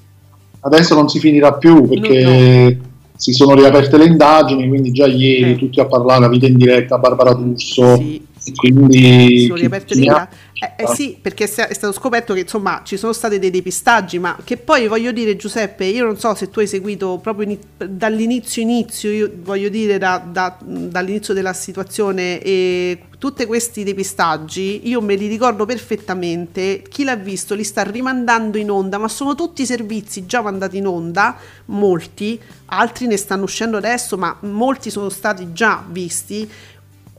[0.62, 2.80] Adesso non si finirà più perché.
[3.16, 5.56] Si sono riaperte le indagini, quindi già ieri eh.
[5.56, 7.96] tutti a parlare, la vita in diretta, Barbara D'Urso.
[7.96, 8.22] Sì.
[8.56, 10.38] Quindi sono riaperte le indagini.
[10.64, 14.38] Eh, eh, sì, perché è stato scoperto che insomma ci sono stati dei depistaggi, ma
[14.46, 17.58] che poi voglio dire Giuseppe, io non so se tu hai seguito proprio in,
[17.90, 25.02] dall'inizio inizio, io voglio dire da, da, dall'inizio della situazione e tutti questi depistaggi, io
[25.02, 29.66] me li ricordo perfettamente, chi l'ha visto li sta rimandando in onda, ma sono tutti
[29.66, 35.54] servizi già mandati in onda, molti, altri ne stanno uscendo adesso, ma molti sono stati
[35.54, 36.50] già visti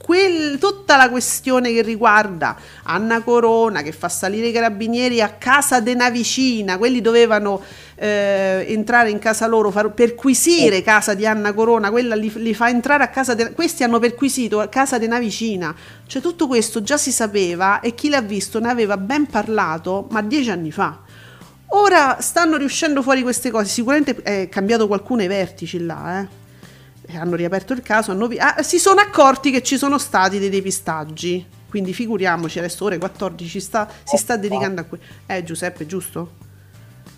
[0.05, 5.79] quel, tutta la questione che riguarda Anna Corona che fa salire i carabinieri a casa
[5.79, 7.59] de una vicina, quelli dovevano
[7.95, 12.69] eh, entrare in casa loro, far, perquisire casa di Anna Corona, quella li, li fa
[12.69, 15.73] entrare a casa, de, questi hanno perquisito a casa di una vicina,
[16.05, 20.21] cioè tutto questo già si sapeva e chi l'ha visto ne aveva ben parlato, ma
[20.21, 20.99] dieci anni fa.
[21.69, 26.43] Ora stanno riuscendo fuori queste cose, sicuramente è cambiato qualcuno ai vertici là, eh
[27.13, 31.45] hanno riaperto il caso, hanno, ah, si sono accorti che ci sono stati dei depistaggi.
[31.69, 35.05] Quindi figuriamoci, adesso ore 14 sta, si sta dedicando a questo.
[35.25, 36.43] Eh Giuseppe, giusto?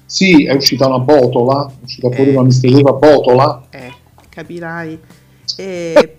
[0.06, 3.64] Sì, è uscita una botola, è uscita eh, una misteriosa botola.
[3.70, 3.94] Eh,
[4.30, 5.00] capirai.
[5.56, 6.17] Eh,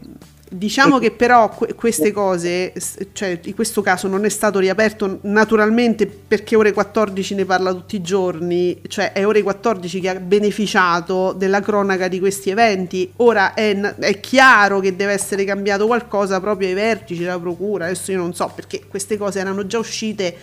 [0.50, 2.72] Diciamo che però queste cose,
[3.12, 7.96] cioè in questo caso non è stato riaperto naturalmente perché ore 14 ne parla tutti
[7.96, 13.12] i giorni, cioè è ore 14 che ha beneficiato della cronaca di questi eventi.
[13.16, 18.10] Ora è, è chiaro che deve essere cambiato qualcosa proprio ai vertici della procura, adesso
[18.10, 20.34] io non so perché queste cose erano già uscite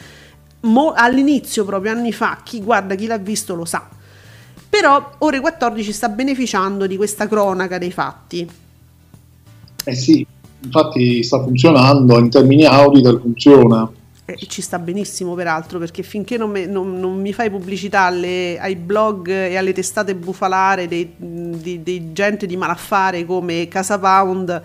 [0.61, 3.87] mo- all'inizio, proprio anni fa, chi guarda, chi l'ha visto lo sa.
[4.69, 8.63] Però ore 14 sta beneficiando di questa cronaca dei fatti.
[9.85, 10.25] Eh sì,
[10.63, 13.89] infatti sta funzionando, in termini Auditor funziona.
[14.27, 18.57] E ci sta benissimo peraltro perché finché non, me, non, non mi fai pubblicità alle,
[18.59, 24.63] ai blog e alle testate bufalare dei, di, di, gente di malaffare come Casa Pound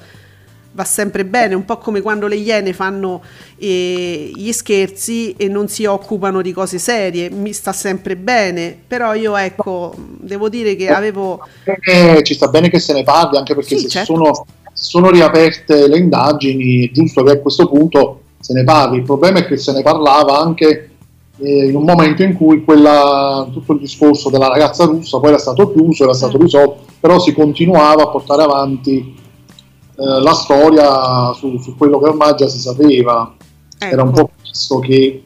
[0.72, 3.22] va sempre bene, un po' come quando le iene fanno
[3.58, 9.14] eh, gli scherzi e non si occupano di cose serie, mi sta sempre bene, però
[9.14, 11.46] io ecco, devo dire che avevo...
[11.64, 14.14] Eh, ci sta bene che se ne parli anche perché sì, se certo.
[14.14, 14.46] sono
[14.80, 18.98] sono riaperte le indagini, è giusto che a questo punto se ne parli.
[18.98, 20.90] Il problema è che se ne parlava anche
[21.38, 25.38] eh, in un momento in cui quella, tutto il discorso della ragazza russa poi era
[25.38, 26.40] stato chiuso, era stato mm.
[26.40, 29.14] risolto, però si continuava a portare avanti
[29.96, 33.34] eh, la storia su, su, quello che ormai già si sapeva.
[33.82, 33.94] Ecco.
[33.94, 35.24] era un po' visto che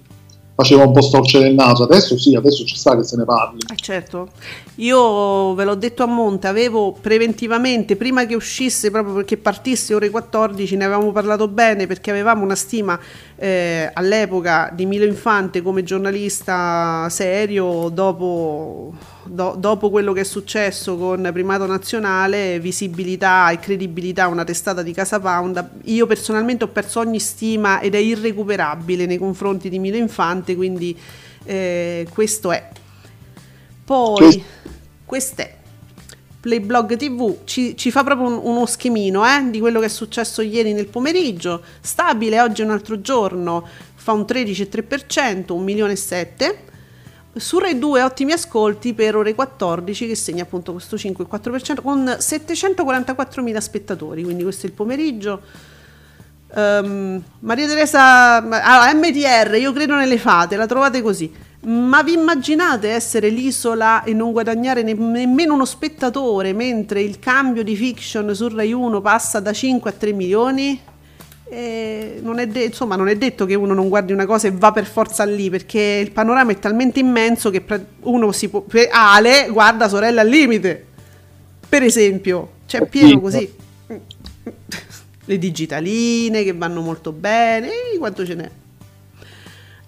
[0.54, 1.84] faceva un po' storcere il naso.
[1.84, 3.58] Adesso sì, adesso ci sta che se ne parli.
[3.70, 4.28] Eh, certo,
[4.76, 10.10] io ve l'ho detto a monte, avevo preventivamente, prima che uscisse, proprio perché partisse ore
[10.10, 12.98] 14, ne avevamo parlato bene perché avevamo una stima
[13.36, 18.92] eh, all'epoca di Milo Infante come giornalista serio dopo,
[19.26, 24.92] do- dopo quello che è successo con Primato Nazionale, visibilità e credibilità, una testata di
[24.92, 25.70] Casa Pound.
[25.84, 30.96] Io personalmente ho perso ogni stima ed è irrecuperabile nei confronti di Milo Infante, quindi
[31.44, 32.68] eh, questo è.
[33.84, 34.42] Poi,
[35.04, 35.62] quest'è.
[36.40, 40.42] Playblog TV ci, ci fa proprio un- uno schemino eh, di quello che è successo
[40.42, 41.62] ieri nel pomeriggio.
[41.80, 46.63] Stabile, oggi è un altro giorno, fa un 13,3%, 1 milione e 7.
[47.36, 53.58] Su Rai 2 ottimi ascolti per ore 14 che segna appunto questo 5,4% con 744.000
[53.58, 55.40] spettatori, quindi questo è il pomeriggio.
[56.54, 61.32] Ehm, Maria Teresa, allora, MTR, io credo nelle fate, la trovate così.
[61.62, 67.64] Ma vi immaginate essere l'isola e non guadagnare ne- nemmeno uno spettatore mentre il cambio
[67.64, 70.80] di fiction su Rai 1 passa da 5 a 3 milioni?
[71.56, 74.50] E non è de- insomma, non è detto che uno non guardi una cosa e
[74.50, 77.62] va per forza lì perché il panorama è talmente immenso che
[78.00, 78.64] uno si può.
[78.90, 80.84] Ale guarda Sorella al limite,
[81.68, 83.48] per esempio, c'è pieno così.
[85.26, 88.50] Le digitaline che vanno molto bene, e quanto ce n'è?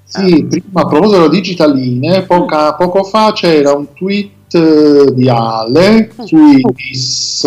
[0.05, 6.13] Sì, prima a proposito delle digitaline, poca- poco fa c'era un tweet eh, di Ale
[6.25, 7.47] su Ibis.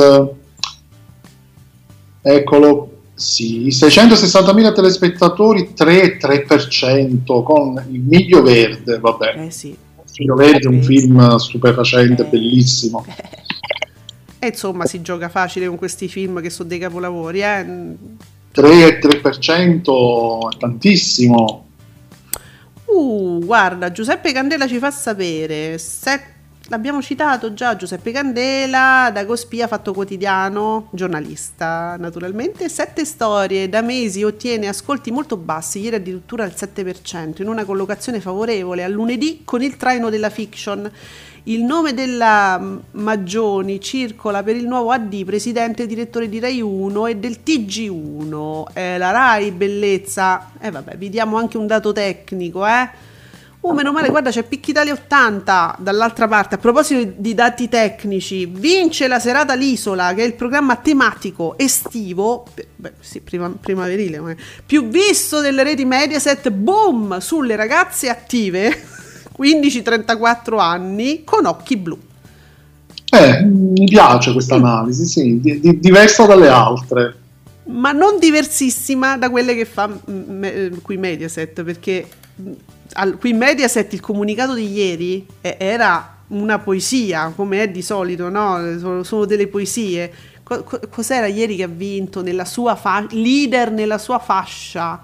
[2.21, 9.43] Eccolo, sì, 660.000 telespettatori, 3-3% con il Miglio Verde, vabbè.
[9.45, 9.75] Eh sì.
[10.17, 12.25] Miglio Verde è un eh, film stupefacente, eh.
[12.25, 13.05] bellissimo.
[14.41, 17.65] E insomma si gioca facile con questi film che sono dei capolavori, eh?
[18.55, 21.65] 3-3% è tantissimo.
[22.85, 26.38] Uh, guarda, Giuseppe Candela ci fa sapere 7
[26.69, 32.69] l'abbiamo citato già Giuseppe Candela, Dago Spia, Fatto Quotidiano, giornalista naturalmente.
[32.69, 38.19] Sette storie, da mesi ottiene ascolti molto bassi, ieri addirittura al 7%, in una collocazione
[38.19, 40.89] favorevole a lunedì con il traino della fiction.
[41.43, 42.61] Il nome della
[42.91, 48.63] Maggioni circola per il nuovo AD, presidente e direttore di Rai 1 e del TG1.
[48.73, 50.51] Eh, la Rai, bellezza.
[50.59, 53.08] E eh, vabbè, vi diamo anche un dato tecnico, eh
[53.61, 56.55] Oh, meno male, guarda, c'è Picchitalia 80 dall'altra parte.
[56.55, 62.45] A proposito di dati tecnici, vince la serata L'Isola, che è il programma tematico estivo,
[62.77, 64.35] beh, sì, prima- primaverile, ma-
[64.65, 68.81] più visto delle reti Mediaset, boom, sulle ragazze attive,
[69.37, 71.99] 15-34 anni, con occhi blu.
[73.11, 77.15] Eh, mi piace questa analisi, sì, di- di- diversa dalle altre.
[77.71, 79.99] ma non diversissima da quelle che fa mm,
[80.29, 82.07] me- eh, qui Mediaset, perché
[82.41, 82.51] mm,
[82.93, 88.29] al- qui Mediaset il comunicato di ieri eh, era una poesia, come è di solito,
[88.29, 88.77] no?
[88.77, 90.11] Sono, sono delle poesie.
[90.43, 95.03] Co- co- cos'era ieri che ha vinto nella sua fa- leader nella sua fascia?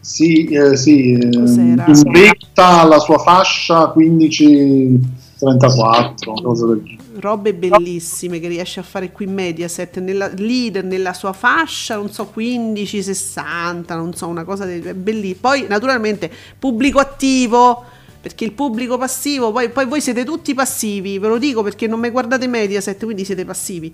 [0.00, 1.84] Sì, eh, sì, eh, Cos'era?
[1.86, 6.97] invetta la sua fascia 15-34, cosa del genere.
[7.20, 12.32] Robe bellissime che riesce a fare qui Mediaset, nella, leader nella sua fascia, non so,
[12.34, 15.40] 15-60, non so, una cosa del bellissima.
[15.40, 17.84] Poi naturalmente pubblico attivo,
[18.20, 22.00] perché il pubblico passivo, poi, poi voi siete tutti passivi, ve lo dico perché non
[22.00, 23.92] mi guardate Mediaset, quindi siete passivi.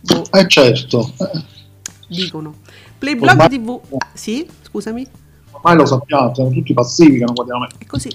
[0.00, 1.12] Boh, Eh certo,
[2.08, 2.56] dicono.
[2.98, 5.06] Playblog Ormai- TV, ah, sì, scusami.
[5.52, 7.68] ormai lo sappiamo, siamo tutti passivi che non guardiamo me.
[7.78, 8.10] È così.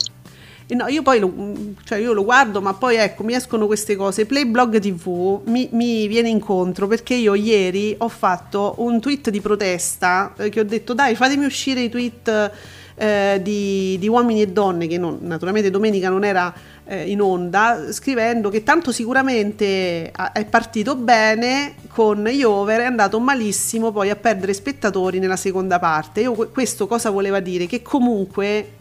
[0.67, 1.53] No, io poi lo, mm,
[1.83, 4.25] cioè io lo guardo, ma poi ecco, mi escono queste cose.
[4.25, 10.33] Playblog TV mi, mi viene incontro perché io ieri ho fatto un tweet di protesta
[10.37, 12.51] eh, che ho detto dai fatemi uscire i tweet
[12.95, 16.51] eh, di, di uomini e donne, che non- naturalmente domenica non era
[16.85, 23.19] eh, in onda, scrivendo che tanto sicuramente è partito bene con gli over, è andato
[23.19, 26.21] malissimo poi a perdere spettatori nella seconda parte.
[26.21, 27.67] Io, que- questo cosa voleva dire?
[27.67, 28.74] Che comunque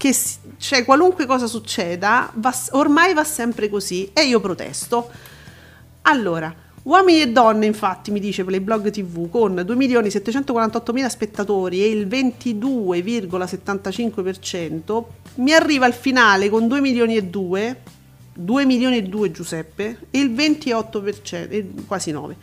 [0.00, 0.16] che
[0.56, 5.10] cioè, qualunque cosa succeda, va ormai va sempre così e io protesto.
[6.02, 15.04] Allora, uomini e donne, infatti, mi dice Playblog TV, con 2.748.000 spettatori e il 22,75%,
[15.34, 17.82] mi arriva al finale con 2 milioni e 2,
[18.32, 22.36] 2 milioni e 2 Giuseppe, e il 28%, e quasi 9.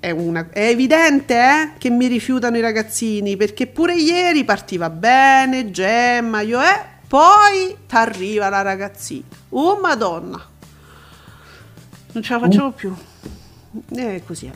[0.00, 5.70] È, una- è evidente eh, che mi rifiutano i ragazzini perché pure ieri partiva bene,
[5.70, 9.26] Gemma, io eh, poi t'arriva la ragazzina.
[9.50, 10.42] Oh madonna,
[12.12, 12.94] non ce la facciamo più.
[13.94, 14.52] E così è.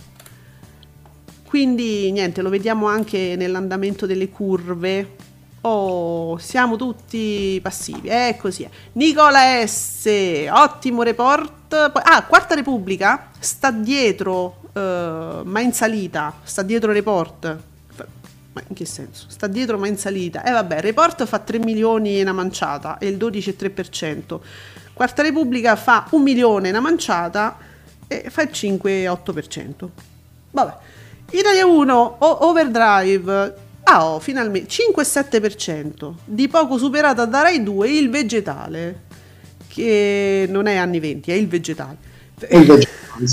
[1.46, 5.16] quindi niente, lo vediamo anche nell'andamento delle curve.
[5.62, 8.68] Oh, siamo tutti passivi, è così.
[8.92, 10.06] Nicola S,
[10.50, 11.92] ottimo report.
[12.02, 17.58] Ah, Quarta Repubblica sta dietro, ma in salita, sta dietro report.
[18.52, 19.26] Ma in che senso?
[19.28, 20.44] Sta dietro ma in salita.
[20.44, 24.38] E eh, vabbè, report fa 3 milioni e una manciata e il 12,3%.
[24.92, 27.56] Quarta Repubblica fa 1 milione e una manciata
[28.06, 29.88] e fa il 5,8%.
[30.52, 30.76] Vabbè.
[31.30, 33.54] Italia 1 Overdrive
[33.84, 39.02] ah, oh, finalmente 5,7% di poco superata da Rai 2 il vegetale
[39.66, 41.96] che non è anni 20 è il vegetale
[42.38, 43.26] è il vegetale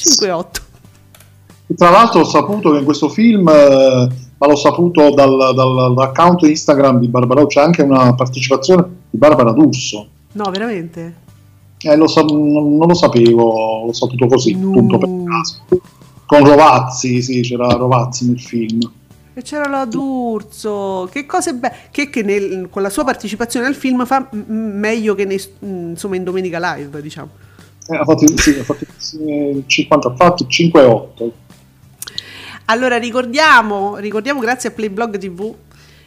[0.00, 5.54] 5,8 tra l'altro ho saputo che in questo film eh, ma l'ho saputo dal, dal,
[5.54, 11.28] dall'account Instagram di Barbara c'è anche una partecipazione di Barbara D'Urso no veramente?
[11.82, 14.70] Eh, lo sa- non, non, lo sapevo l'ho saputo così no.
[14.70, 15.80] punto per caso
[16.30, 18.88] con Rovazzi, sì, c'era Rovazzi nel film.
[19.34, 23.74] E c'era la D'Urso, che cose belle, che, che nel, con la sua partecipazione al
[23.74, 27.30] film fa m- meglio che nei, insomma, in Domenica Live, diciamo.
[27.90, 28.86] Eh, ha fatto, sì, ha fatto
[29.66, 31.30] 50, ha fatto 5-8.
[32.66, 35.54] Allora ricordiamo, ricordiamo grazie a Playblog TV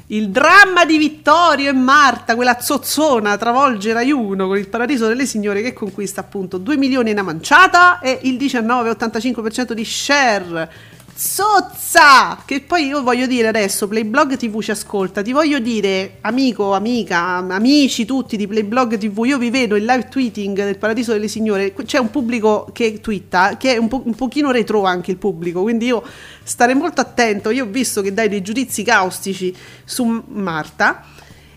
[0.07, 5.25] il dramma di Vittorio e Marta, quella zozzona, travolge Rai 1 con il Paradiso delle
[5.25, 10.71] Signore che conquista appunto 2 milioni in manciata e il 19,85% di share.
[11.15, 12.41] Zozza!
[12.43, 17.35] Che poi io voglio dire adesso, Playblog TV ci ascolta, ti voglio dire, amico, amica,
[17.35, 21.73] amici tutti di Playblog TV, io vi vedo il live tweeting del Paradiso delle Signore,
[21.73, 25.61] c'è un pubblico che twitta, che è un, po- un pochino retro anche il pubblico,
[25.61, 26.03] quindi io
[26.41, 29.55] stare molto attento, io ho visto che dai dei giudizi caustici
[29.85, 31.05] su Marta,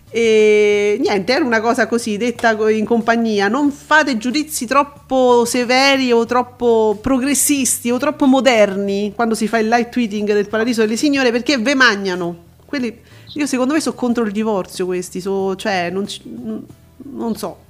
[0.09, 3.47] e niente, era una cosa così detta in compagnia.
[3.47, 9.67] Non fate giudizi troppo severi o troppo progressisti o troppo moderni quando si fa il
[9.67, 12.45] live tweeting del Paradiso delle Signore perché ve magnano.
[12.65, 12.97] Quelli,
[13.33, 16.05] io secondo me sono contro il divorzio questi, so, cioè non,
[17.13, 17.65] non so.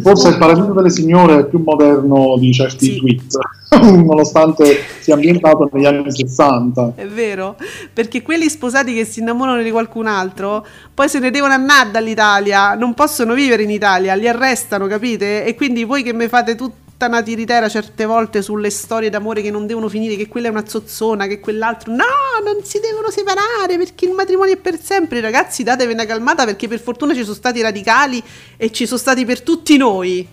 [0.00, 2.96] Forse il Paradiso delle Signore è più moderno di certi sì.
[2.96, 3.36] tweet,
[4.04, 6.92] nonostante sia ambientato negli anni 60.
[6.94, 7.56] È vero,
[7.92, 12.74] perché quelli sposati che si innamorano di qualcun altro poi se ne devono andare dall'Italia,
[12.74, 15.44] non possono vivere in Italia, li arrestano, capite?
[15.44, 19.52] E quindi voi che mi fate tutto una tiritera certe volte sulle storie d'amore che
[19.52, 21.92] non devono finire, che quella è una zozzona, che quell'altro.
[21.92, 22.04] No,
[22.44, 25.20] non si devono separare perché il matrimonio è per sempre.
[25.20, 28.20] Ragazzi, datevi una calmata perché per fortuna ci sono stati radicali
[28.56, 30.26] e ci sono stati per tutti noi.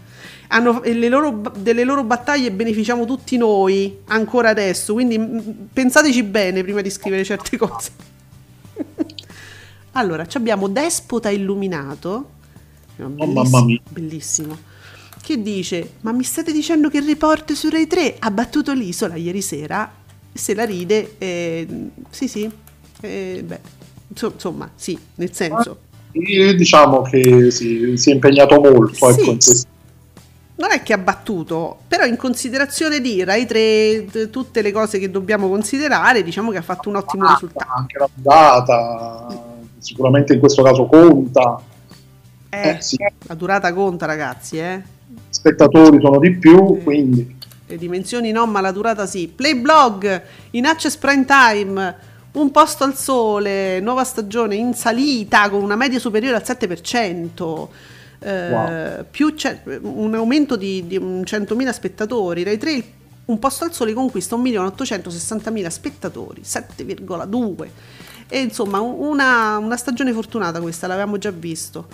[0.47, 4.93] Hanno, loro, delle loro battaglie beneficiamo tutti noi ancora adesso.
[4.93, 5.19] Quindi
[5.71, 7.91] pensateci bene prima di scrivere certe cose.
[9.93, 12.29] allora, abbiamo Despota Illuminato.
[12.97, 13.79] Oh, mamma mia.
[13.87, 14.73] Bellissimo
[15.25, 19.15] che dice ma mi state dicendo che il report su Rai 3 ha battuto l'isola
[19.15, 19.91] ieri sera
[20.31, 21.67] se la ride eh,
[22.11, 22.47] sì sì
[23.01, 23.59] eh, beh,
[24.09, 25.79] insomma sì nel senso
[26.11, 29.51] e diciamo che sì, si è impegnato molto ecco, sì.
[29.51, 29.73] ecco,
[30.57, 34.99] non è che ha battuto, però in considerazione di Rai 3, t- tutte le cose
[34.99, 37.73] che dobbiamo considerare, diciamo che ha fatto un ottimo ah, risultato.
[37.75, 39.43] Anche la durata,
[39.79, 41.59] sicuramente in questo caso conta.
[42.47, 42.95] Eh, eh, sì.
[43.27, 44.93] La durata conta ragazzi, eh
[45.29, 47.37] spettatori sono di più, quindi...
[47.67, 49.27] Le dimensioni no, ma la durata sì.
[49.27, 51.95] Playblog, in access prime time,
[52.33, 57.67] un posto al sole, nuova stagione in salita con una media superiore al 7%.
[58.19, 59.05] Eh, wow.
[59.09, 59.33] più
[59.81, 62.43] un aumento di, di 100.000 spettatori.
[62.43, 62.83] Rai 3
[63.25, 67.67] un posto al sole conquista 1.860.000 spettatori, 7,2.
[68.27, 71.87] E insomma, una, una stagione fortunata questa, l'avevamo già visto.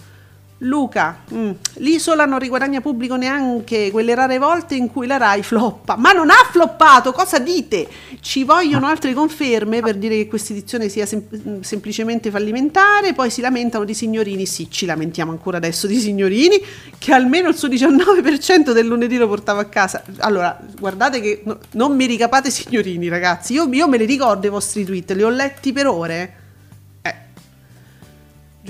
[0.63, 5.95] Luca, mm, l'isola non riguadagna pubblico neanche quelle rare volte in cui la Rai floppa.
[5.95, 7.87] Ma non ha floppato, cosa dite?
[8.19, 13.41] Ci vogliono altre conferme per dire che questa edizione sia sem- semplicemente fallimentare, poi si
[13.41, 16.63] lamentano di signorini, sì, ci lamentiamo ancora adesso di signorini,
[16.99, 20.03] che almeno il suo 19% del lunedì lo portava a casa.
[20.19, 24.51] Allora, guardate che no, non mi ricapate signorini ragazzi, io, io me li ricordo i
[24.51, 26.35] vostri tweet, li ho letti per ore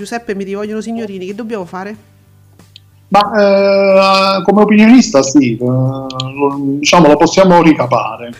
[0.02, 1.96] Giuseppe mi rivogliono signorini, che dobbiamo fare?
[3.06, 6.06] Ma eh, come opinionista sì, eh,
[6.78, 8.34] diciamo lo possiamo ricapare.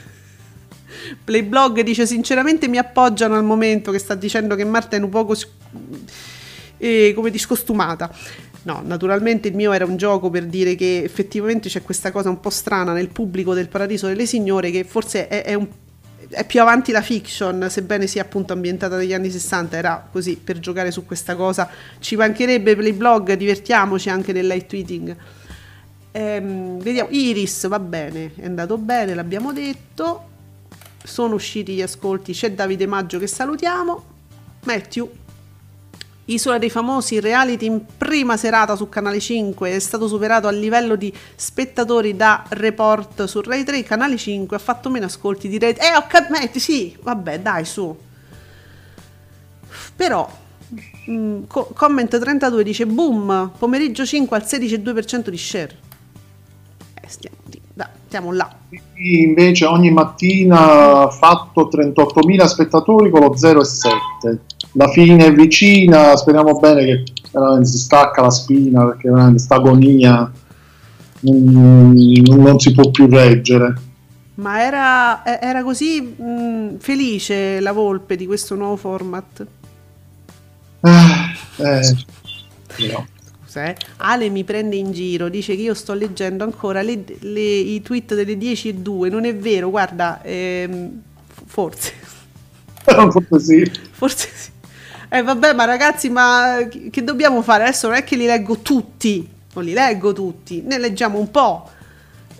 [1.23, 5.37] Playblog dice sinceramente mi appoggiano al momento che sta dicendo che Marta è un poco
[6.79, 8.11] eh, come discostumata.
[8.65, 12.41] No, naturalmente il mio era un gioco per dire che effettivamente c'è questa cosa un
[12.41, 15.69] po' strana nel pubblico del Paradiso delle Signore che forse è, è un
[16.33, 20.59] è più avanti la fiction, sebbene sia appunto ambientata negli anni 60, era così per
[20.59, 21.69] giocare su questa cosa.
[21.99, 25.17] Ci mancherebbe per i blog, divertiamoci anche nel live tweeting.
[26.13, 30.31] Ehm, vediamo, Iris va bene, è andato bene, l'abbiamo detto.
[31.05, 34.05] sono usciti gli ascolti, c'è Davide Maggio che salutiamo,
[34.65, 35.11] Matthew,
[36.35, 40.97] Isola dei Famosi, reality in prima serata su Canale 5, è stato superato a livello
[40.97, 45.75] di spettatori da report su Rai 3, Canale 5 ha fatto meno ascolti di Rai
[45.75, 47.97] 3, eh ho capito, sì, vabbè dai su.
[49.97, 50.31] Però,
[51.07, 55.77] mh, mm, co- comment 32 dice boom, pomeriggio 5 al 16,2% di share.
[56.95, 57.37] Eh, stiamo,
[57.75, 58.55] da, stiamo là.
[58.95, 64.39] Invece ogni mattina ha fatto 38.000 spettatori con lo 0,7
[64.73, 69.57] la fine è vicina, speriamo bene che veramente si stacca la spina perché veramente sta
[69.57, 70.31] agonia
[71.21, 71.93] non,
[72.25, 73.75] non, si può più reggere.
[74.35, 79.47] Ma era, era così mh, felice la volpe di questo nuovo format?
[80.81, 81.97] Ah, eh,
[82.91, 83.07] no.
[83.55, 83.77] Eh.
[83.99, 88.15] Ale mi prende in giro, dice che io sto leggendo ancora le, le, i tweet
[88.15, 89.11] delle 10 e 2.
[89.11, 91.03] Non è vero, guarda, ehm,
[91.45, 91.93] forse.
[92.83, 93.71] forse sì.
[93.91, 94.51] Forse sì.
[95.15, 97.65] Eh vabbè, ma ragazzi, ma che dobbiamo fare?
[97.65, 101.69] Adesso non è che li leggo tutti, non li leggo tutti, ne leggiamo un po'.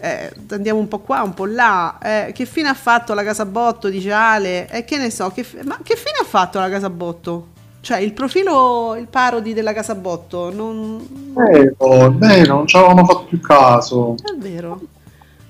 [0.01, 1.99] Eh, andiamo un po' qua, un po' là.
[2.03, 3.91] Eh, che fine ha fatto la Casabotto?
[3.91, 4.71] Dice Ale.
[4.71, 7.49] E eh, che ne so, che, ma che fine ha fatto la Casabotto?
[7.83, 11.35] Cioè, il profilo, il parodi della Casabotto non...
[11.53, 14.15] Eh, oh, beh, non ci avevamo fatto più caso.
[14.15, 14.81] È vero.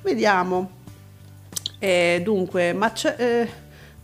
[0.03, 0.71] Vediamo.
[1.79, 3.49] Eh, dunque, ma c'è...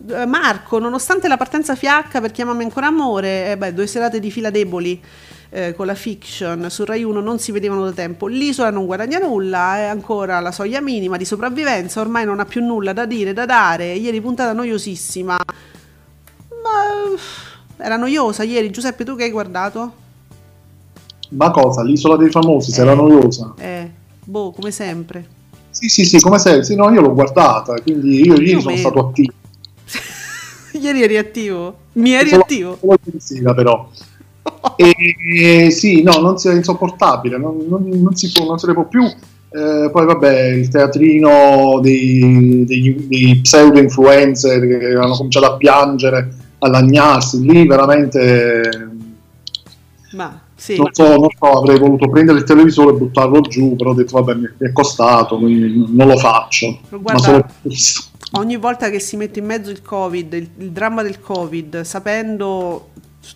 [0.07, 4.20] Eh, eh, Marco, nonostante la partenza fiacca per Chiamami ancora amore, eh beh, due serate
[4.20, 5.01] di fila deboli
[5.51, 8.26] eh, con la fiction su Rai 1 non si vedevano da tempo.
[8.26, 12.64] L'isola non guadagna nulla, è ancora la soglia minima di sopravvivenza, ormai non ha più
[12.64, 13.92] nulla da dire, da dare.
[13.94, 15.36] Ieri puntata noiosissima.
[16.62, 20.07] Ma eh, era noiosa ieri, Giuseppe, tu che hai guardato?
[21.30, 21.82] Ma cosa?
[21.82, 23.55] L'isola dei famosi, se era noiosa.
[23.59, 23.90] Eh,
[24.24, 25.36] boh, come sempre.
[25.70, 26.64] Sì, sì, sì, come sempre.
[26.64, 29.32] Sì, no, io l'ho guardata, quindi io ieri sono stato attivo.
[30.82, 31.76] Ieri eri attivo.
[31.94, 32.78] Mi eri Solo, attivo.
[33.18, 33.88] Sera, però.
[34.76, 38.86] e, sì, no, non sia insopportabile, non, non, non, si può, non se ne può
[38.86, 39.04] più.
[39.04, 46.34] Eh, poi vabbè, il teatrino dei, dei, dei pseudo influencer che hanno cominciato a piangere,
[46.58, 48.90] a lagnarsi, lì veramente...
[50.12, 50.76] Ma sì.
[50.76, 54.20] Non so, non so, avrei voluto prendere il televisore e buttarlo giù, però ho detto
[54.20, 56.80] vabbè mi è costato, quindi non lo faccio.
[56.90, 57.48] Guarda,
[58.32, 62.88] ogni volta che si mette in mezzo il covid, il, il dramma del covid, sapendo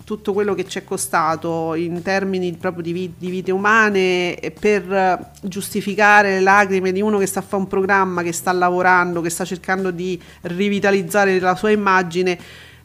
[0.05, 5.31] tutto quello che ci è costato in termini proprio di, vi- di, vite umane per
[5.43, 9.31] giustificare le lacrime di uno che sta a fare un programma, che sta lavorando, che
[9.31, 12.37] sta cercando di rivitalizzare la sua immagine,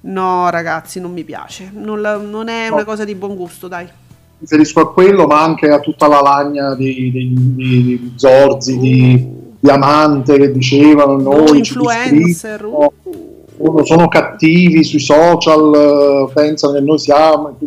[0.02, 2.76] no ragazzi non mi piace, non, la, non è no.
[2.76, 4.06] una cosa di buon gusto dai.
[4.40, 8.74] Mi riferisco a quello ma anche a tutta la lagna di, di, di, di Zorzi,
[8.74, 8.80] uh.
[8.80, 13.84] di Diamante che dicevano noi influencer uh.
[13.84, 17.58] sono cattivi sui social pensano che noi siamo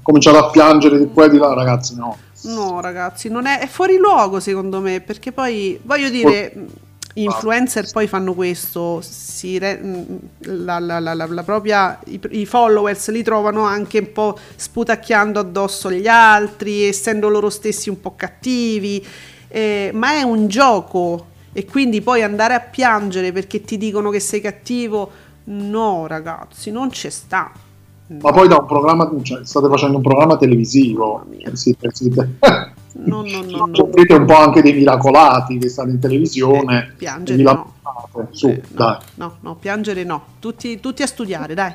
[0.00, 3.66] cominciano a piangere di qua e di là ragazzi no no ragazzi non è, è
[3.66, 6.60] fuori luogo secondo me perché poi voglio dire gli
[7.22, 9.02] influencer poi fanno questo,
[9.58, 9.80] re,
[10.40, 15.88] la, la, la, la, propria, i, i, followers li trovano anche un po' sputacchiando addosso
[15.88, 19.04] agli altri, essendo loro stessi un po' cattivi,
[19.48, 24.20] eh, ma è un gioco e quindi poi andare a piangere perché ti dicono che
[24.20, 25.10] sei cattivo,
[25.44, 27.50] no ragazzi, non c'è sta.
[28.08, 28.18] No.
[28.20, 32.36] Ma poi da un programma, cioè, state facendo un programma televisivo, siete, siete,
[33.04, 33.90] no, no, no, no.
[33.92, 36.78] Siete un po' anche dei miracolati che stanno in televisione.
[36.78, 37.74] Eh, piangere no.
[38.30, 40.24] Su, eh, no, no, no, piangere no.
[40.38, 41.72] Tutti, tutti a studiare, dai.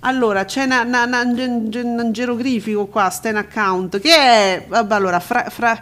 [0.00, 5.80] Allora, c'è un geroglifico qua, Sten Account, che è, vabbè, allora, fra, fra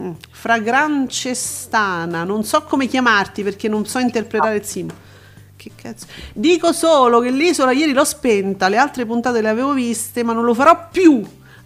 [0.00, 0.12] Mm.
[0.30, 5.06] Fragrancestana, non so come chiamarti perché non so interpretare il simbolo.
[5.56, 6.06] Che cazzo?
[6.32, 10.44] Dico solo che l'isola ieri l'ho spenta, le altre puntate le avevo viste, ma non
[10.44, 11.20] lo farò più.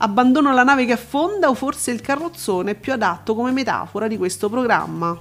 [0.04, 4.16] Abbandono la nave che affonda o forse il carrozzone è più adatto come metafora di
[4.16, 5.16] questo programma.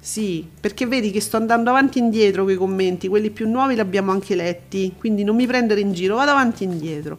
[0.00, 3.74] Sì, perché vedi che sto andando avanti e indietro con i commenti, quelli più nuovi
[3.74, 7.18] li abbiamo anche letti, quindi non mi prendere in giro, vado avanti e indietro.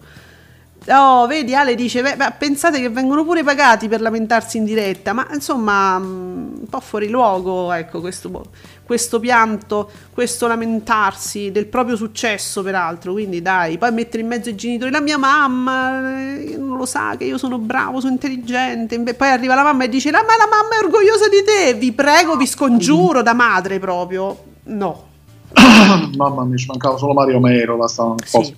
[0.88, 5.28] Oh, vedi, Ale dice: beh, pensate che vengono pure pagati per lamentarsi in diretta, ma
[5.32, 8.46] insomma, mm, un po' fuori luogo, ecco, questo,
[8.84, 13.12] questo pianto, questo lamentarsi del proprio successo, peraltro.
[13.12, 17.16] Quindi, dai, poi mettere in mezzo i genitori, la mia mamma eh, non lo sa
[17.16, 18.98] che io sono bravo, sono intelligente.
[19.14, 22.36] Poi arriva la mamma e dice: Ma la mamma è orgogliosa di te, vi prego,
[22.38, 24.36] vi scongiuro da madre proprio.
[24.64, 25.10] No.
[26.16, 28.44] Mamma mia, ci mancava solo Mario Mero, la stavano un po'.
[28.44, 28.56] Sì.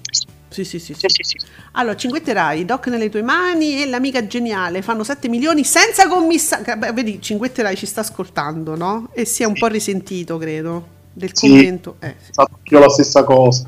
[0.53, 1.07] Sì, sì, sì, sì.
[1.09, 1.37] sì, sì.
[1.71, 6.93] Allora, cinguetterai, Doc nelle tue mani e l'amica geniale fanno 7 milioni senza commissario.
[6.93, 9.09] Vedi, cinguetterai ci sta ascoltando, no?
[9.13, 10.87] E si è un po' risentito, credo.
[11.13, 11.95] del sì, commento.
[11.99, 12.31] Eh, sì.
[12.73, 13.67] Io la stessa cosa.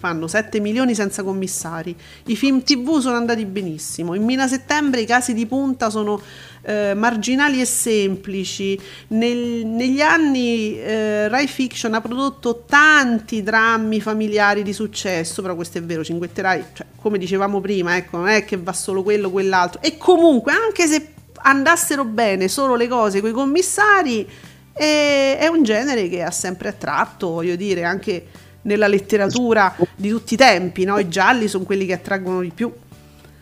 [0.00, 1.94] Fanno 7 milioni senza commissari.
[2.24, 4.14] I film TV sono andati benissimo.
[4.14, 6.18] In Mina Settembre i casi di punta sono
[6.62, 8.80] eh, marginali e semplici.
[9.08, 15.76] Nel, negli anni eh, Rai Fiction ha prodotto tanti drammi familiari di successo, però questo
[15.76, 19.28] è vero, Cinguette Rai, cioè, come dicevamo prima, ecco, non è che va solo quello
[19.28, 19.82] o quell'altro.
[19.82, 21.08] E comunque, anche se
[21.42, 24.26] andassero bene solo le cose con i commissari,
[24.72, 28.26] è, è un genere che ha sempre attratto, voglio dire, anche
[28.62, 30.98] nella letteratura di tutti i tempi, no?
[30.98, 32.72] i gialli sono quelli che attraggono di più.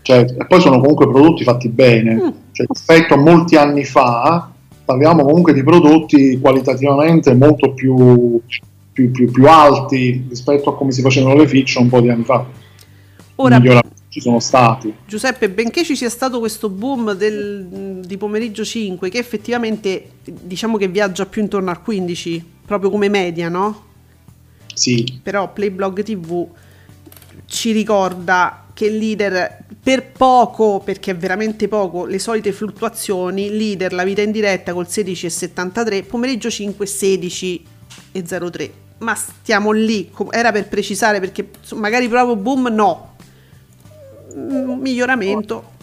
[0.03, 2.29] Cioè, e poi sono comunque prodotti fatti bene, mm.
[2.53, 4.51] cioè, rispetto a molti anni fa
[4.89, 8.41] parliamo comunque di prodotti qualitativamente molto più,
[8.91, 12.25] più, più, più alti rispetto a come si facevano le fiction un po' di anni
[12.25, 12.47] fa.
[13.35, 13.61] Ora,
[14.09, 14.93] ci sono stati.
[15.07, 20.89] Giuseppe, benché ci sia stato questo boom del, di pomeriggio 5, che effettivamente diciamo che
[20.89, 23.88] viaggia più intorno al 15, proprio come media, no?
[24.79, 25.21] Sì.
[25.23, 26.47] Però Playblog TV
[27.47, 33.93] ci ricorda che il leader per poco, perché è veramente poco, le solite fluttuazioni, leader
[33.93, 38.71] la vita in diretta col 16,73, pomeriggio 5 16,03.
[38.99, 43.15] Ma stiamo lì, era per precisare perché magari proprio boom no,
[44.37, 45.77] mm, miglioramento.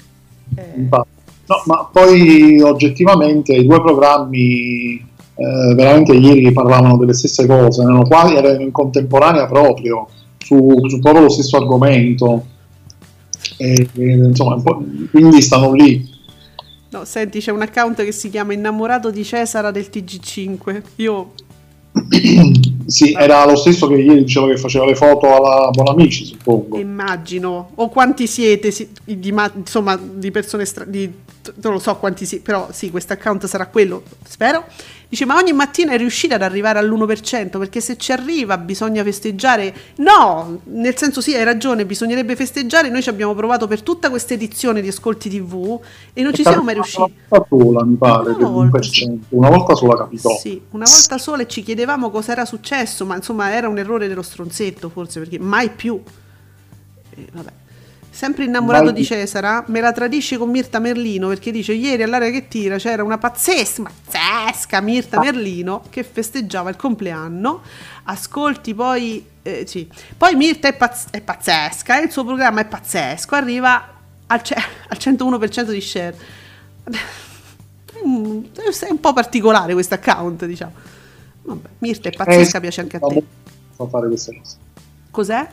[1.48, 5.05] No, ma poi oggettivamente i due programmi
[5.38, 10.07] eh, veramente ieri parlavano delle stesse cose, erano, quasi, erano in contemporanea proprio
[10.38, 12.45] su, su proprio lo stesso argomento.
[13.57, 14.61] E, e, insomma,
[15.11, 16.13] quindi stanno lì.
[16.89, 20.81] No, senti, c'è un account che si chiama Innamorato di Cesara del TG5.
[20.97, 21.31] Io.
[22.86, 26.77] sì, era lo stesso che ieri diceva che faceva le foto alla Buonamici, suppongo.
[26.77, 27.71] Immagino.
[27.75, 28.73] O quanti siete,
[29.03, 31.11] di, insomma, di persone stra- di,
[31.62, 34.66] non lo so quanti siete, però sì, questo account sarà quello, spero.
[35.08, 39.74] Dice, ma ogni mattina è riuscita ad arrivare all'1%, perché se ci arriva bisogna festeggiare.
[39.98, 42.89] No, nel senso sì, hai ragione, bisognerebbe festeggiare.
[42.89, 45.80] Noi ci abbiamo provato per tutta questa edizione di Ascolti TV
[46.12, 47.02] e non ci siamo mai riusciti.
[47.02, 48.80] Una volta sola, mi pare, una volta,
[49.30, 50.38] una volta sola capitò.
[50.38, 54.08] Sì, una volta sola e ci chiedevamo cosa era successo, ma insomma era un errore
[54.08, 56.02] dello stronzetto forse, perché mai più.
[57.12, 57.52] Eh, vabbè.
[58.16, 62.47] Sempre innamorato di Cesara, me la tradisce con Mirta Merlino perché dice ieri all'area che
[62.47, 67.61] tira c'era una pazzesca, pazzesca Mirta Merlino che festeggiava il compleanno.
[68.03, 69.89] Ascolti poi, eh, sì.
[70.16, 73.86] poi Mirta è, pazz- è pazzesca, il suo programma è pazzesco, arriva
[74.28, 74.55] al, ce-
[74.88, 76.18] al 101% di share.
[78.07, 80.72] Mm, è un po' particolare questo account, diciamo.
[81.41, 83.24] Vabbè, Mirta è pazzesca, eh, piace anche a te.
[83.76, 84.55] Fa fare queste cose.
[85.11, 85.47] Cos'è?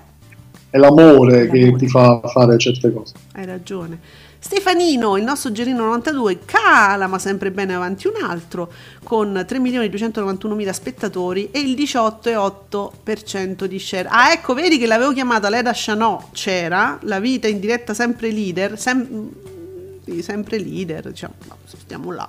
[0.72, 3.12] È l'amore, che ti fa fare certe cose.
[3.34, 3.98] Hai ragione.
[4.38, 8.72] Stefanino, il nostro Gerino 92, cala ma sempre bene avanti un altro
[9.04, 14.08] con 3.291.000 spettatori e il 18,8% di share.
[14.10, 18.78] Ah ecco, vedi che l'avevo chiamata Leda Chanot, c'era, la vita in diretta sempre leader,
[18.78, 19.28] sem-
[20.20, 21.34] sempre leader, diciamo,
[21.66, 22.26] stiamo là.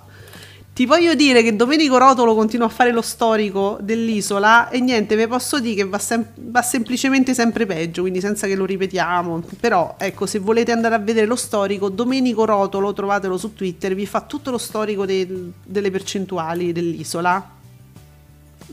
[0.73, 5.27] Ti voglio dire che Domenico Rotolo continua a fare lo storico dell'isola e niente, vi
[5.27, 9.43] posso dire che va, sem- va, semplicemente sempre peggio, quindi senza che lo ripetiamo.
[9.59, 14.07] Però ecco, se volete andare a vedere lo storico, Domenico Rotolo, trovatelo su Twitter, vi
[14.07, 17.51] fa tutto lo storico de- delle percentuali dell'isola.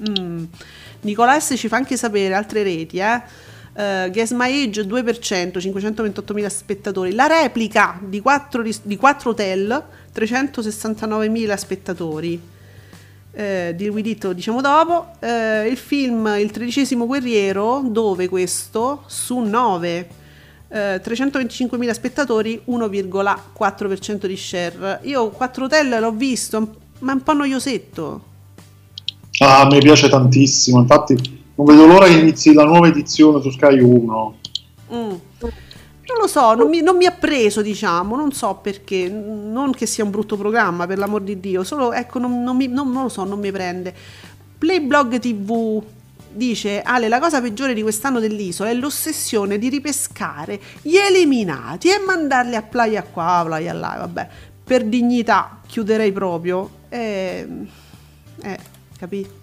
[0.08, 0.44] Mm.
[1.02, 3.48] Nicola S ci fa anche sapere altre reti, eh.
[3.72, 7.12] Uh, Guess My Age 2%, 528.000 spettatori.
[7.12, 9.84] La replica di 4, di 4 hotel
[10.14, 12.40] 369.000 spettatori.
[13.32, 15.12] Eh, di Guidito diciamo dopo.
[15.20, 20.18] Eh, il film Il tredicesimo guerriero, dove questo su 9
[20.70, 25.00] eh, 325.000 spettatori, 1,4% di share.
[25.02, 28.28] Io 4 hotel l'ho visto, ma è un po' noiosetto.
[29.40, 31.14] Ah, mi piace tantissimo, infatti
[31.54, 34.38] non vedo l'ora che inizi la nuova edizione su Sky 1.
[34.94, 35.14] Mm.
[36.10, 39.86] Non lo so, non mi, non mi, ha preso, diciamo, non so perché, non che
[39.86, 43.08] sia un brutto programma, per l'amor di Dio, solo, ecco, non, non, mi, non lo
[43.08, 43.94] so, non mi prende.
[44.58, 45.80] Playblog TV
[46.32, 52.00] dice, Ale, la cosa peggiore di quest'anno dell'isola è l'ossessione di ripescare gli eliminati e
[52.04, 54.28] mandarli a playa qua, playa là, vabbè,
[54.64, 56.70] per dignità chiuderei proprio.
[56.88, 57.46] Eh,
[58.42, 58.58] eh
[58.98, 59.39] capito?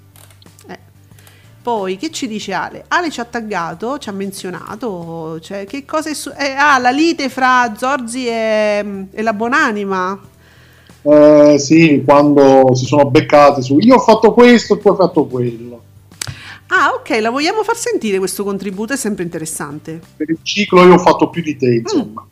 [1.67, 2.85] Poi che ci dice Ale?
[2.87, 6.91] Ale ci ha taggato, ci ha menzionato, cioè, che cosa è su- eh, ah, la
[6.91, 10.17] lite fra Zorzi e, e la Buonanima.
[11.01, 15.25] Eh, sì, quando si sono beccati su io ho fatto questo e tu hai fatto
[15.25, 15.81] quello.
[16.67, 19.99] Ah, ok, la vogliamo far sentire questo contributo, è sempre interessante.
[20.15, 22.25] Per il ciclo io ho fatto più di te, insomma.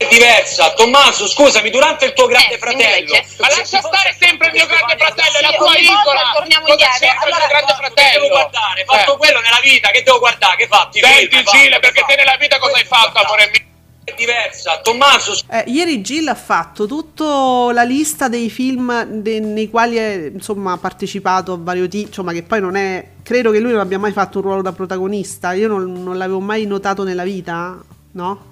[0.00, 0.72] È diversa.
[0.72, 3.12] Tommaso, scusami, durante il tuo grande fratello.
[3.38, 6.32] Ma lascia stare sempre il mio grande fratello, è la tua isola.
[6.32, 7.04] torniamo Cosa indietro.
[7.04, 8.28] il Allora, mio grande Che devo fratello?
[8.28, 8.84] guardare?
[8.86, 10.56] Fatto quello nella vita, che devo guardare?
[10.56, 11.00] Che fatti?
[11.00, 13.68] Senti Gile, perché te nella vita cosa hai fatto, amore mio?
[14.02, 14.78] È diversa.
[14.80, 20.30] Tommaso, Eh, ieri Jill ha fatto tutta la lista dei film de- nei quali è,
[20.32, 23.04] insomma, ha partecipato a vario tipo, insomma, che poi non è...
[23.22, 26.40] Credo che lui non abbia mai fatto un ruolo da protagonista, io non, non l'avevo
[26.40, 27.78] mai notato nella vita,
[28.12, 28.49] no?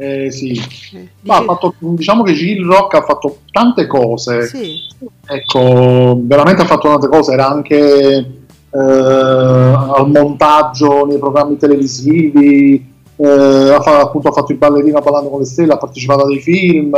[0.00, 0.58] Eh, sì.
[0.94, 4.46] Eh, Ma fatto- diciamo che Gil Rock ha fatto tante cose.
[4.46, 4.78] Sì,
[5.26, 13.28] Ecco, veramente ha fatto tante cose, era anche eh, al montaggio nei programmi televisivi, eh,
[13.28, 16.40] ha, fa- appunto, ha fatto il ballerino ballando con le stelle, ha partecipato a dei
[16.40, 16.96] film,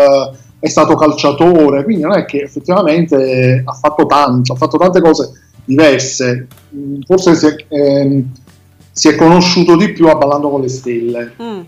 [0.61, 5.33] è stato calciatore, quindi non è che effettivamente ha fatto tanto, ha fatto tante cose
[5.65, 6.47] diverse,
[7.05, 8.31] forse si è, ehm,
[8.93, 11.33] si è conosciuto di più a Ballando con le stelle.
[11.43, 11.61] Mm.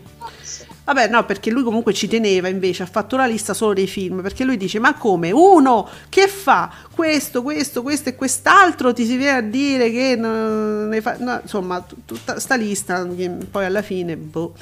[0.85, 4.21] Vabbè, no, perché lui comunque ci teneva invece, ha fatto la lista solo dei film,
[4.21, 5.31] perché lui dice, ma come?
[5.31, 11.01] Uno che fa questo, questo, questo e quest'altro, ti si viene a dire che ne
[11.01, 11.17] fa...
[11.19, 13.07] no, insomma, tutta sta lista,
[13.51, 14.53] poi alla fine, boh.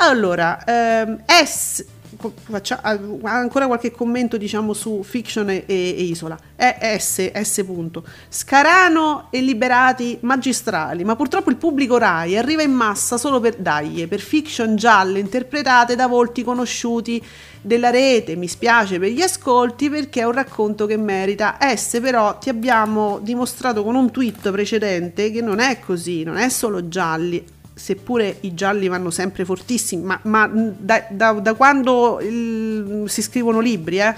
[0.00, 1.84] Allora, ehm, S...
[2.16, 6.38] faccia- ancora qualche commento diciamo su fiction e, e isola.
[6.54, 8.04] È S, S punto.
[8.28, 11.04] Scarano e Liberati magistrali.
[11.04, 15.94] Ma purtroppo il pubblico Rai arriva in massa solo per daglie per fiction gialle interpretate
[15.94, 17.22] da volti conosciuti
[17.60, 18.36] della rete.
[18.36, 23.18] Mi spiace per gli ascolti perché è un racconto che merita S però ti abbiamo
[23.20, 27.44] dimostrato con un tweet precedente che non è così non è solo gialli
[27.78, 33.60] seppure i gialli vanno sempre fortissimi, ma, ma da, da- da quando il- si scrivono
[33.60, 34.14] libri, eh?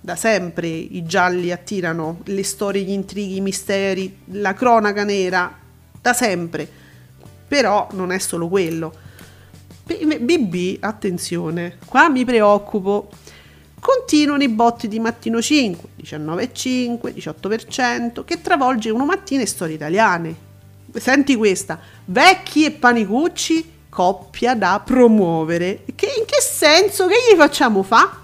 [0.00, 5.56] da sempre i gialli attirano le storie, gli intrighi, i misteri, la cronaca nera,
[6.00, 6.68] da sempre.
[7.48, 8.92] Però non è solo quello.
[9.86, 13.08] BB, attenzione, qua mi preoccupo.
[13.80, 20.43] Continuano i botti di Mattino 5, 19,5, 18%, che travolge uno mattina e storie italiane.
[20.96, 25.82] Senti questa, vecchi e panicucci, coppia da promuovere.
[25.94, 27.06] Che, in che senso?
[27.06, 28.18] Che gli facciamo fa?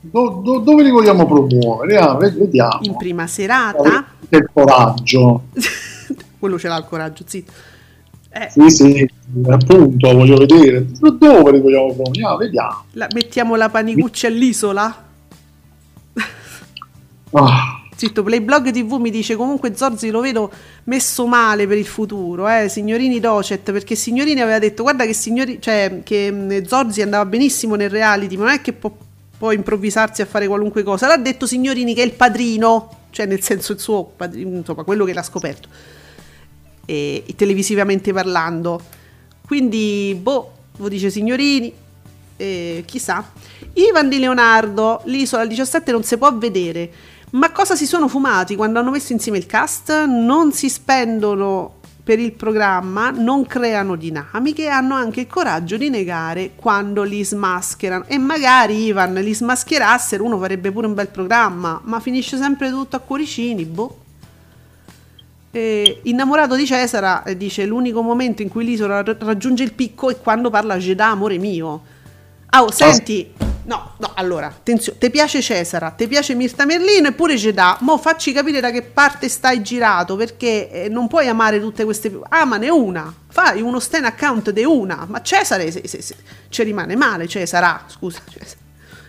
[0.00, 1.96] Do- do- dove li vogliamo promuovere?
[1.96, 2.78] Ah, ved- vediamo.
[2.82, 4.06] In prima serata?
[4.28, 5.42] Il coraggio.
[6.38, 7.52] Quello ce l'ha il coraggio, zitto.
[8.30, 9.10] Eh, Sì, sì,
[9.48, 10.86] appunto, voglio vedere.
[10.86, 12.24] Do- Dove li vogliamo promuovere?
[12.26, 12.84] Ah, vediamo.
[12.92, 15.04] la- mettiamo la panicucci all'isola?
[17.34, 20.50] Ah, Zitto, Playblog TV mi dice comunque Zorzi lo vedo
[20.84, 25.60] messo male per il futuro, eh, signorini Docet, perché Signorini aveva detto guarda che, signori,
[25.60, 28.92] cioè, che Zorzi andava benissimo nel reality, ma non è che può,
[29.38, 33.40] può improvvisarsi a fare qualunque cosa, l'ha detto Signorini che è il padrino, cioè nel
[33.40, 35.68] senso il suo padrino, insomma quello che l'ha scoperto,
[36.84, 38.82] e, e televisivamente parlando.
[39.46, 41.72] Quindi, boh, lo dice Signorini,
[42.36, 43.30] eh, chissà.
[43.74, 46.90] Ivan di Leonardo, l'isola 17 non si può vedere.
[47.32, 50.04] Ma cosa si sono fumati quando hanno messo insieme il cast?
[50.04, 56.50] Non si spendono per il programma, non creano dinamiche, hanno anche il coraggio di negare
[56.56, 58.04] quando li smascherano.
[58.06, 62.96] E magari Ivan li smascherassero, uno farebbe pure un bel programma, ma finisce sempre tutto
[62.96, 63.98] a cuoricini, boh.
[65.52, 70.10] Eh, innamorato di Cesara eh, dice l'unico momento in cui l'isola ra- raggiunge il picco
[70.10, 71.82] è quando parla Jeddah, amore mio.
[72.50, 73.32] Oh, senti,
[73.64, 77.96] no, no, allora, attenzione, ti piace Cesara, ti piace Mirta Merlino e pure Jeddah, mo
[77.98, 82.18] facci capire da che parte stai girato, perché eh, non puoi amare tutte queste...
[82.28, 86.16] Amane una, fai uno stand account di una, ma Cesare se, se- se-
[86.48, 88.20] ci rimane male, Cesara, scusa.
[88.28, 88.56] Cesare.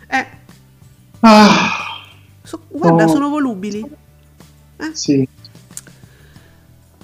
[0.07, 0.25] Eh,
[1.21, 2.01] ah,
[2.43, 3.07] so- guarda, Oh.
[3.07, 3.83] sono volubili.
[4.93, 5.27] sì.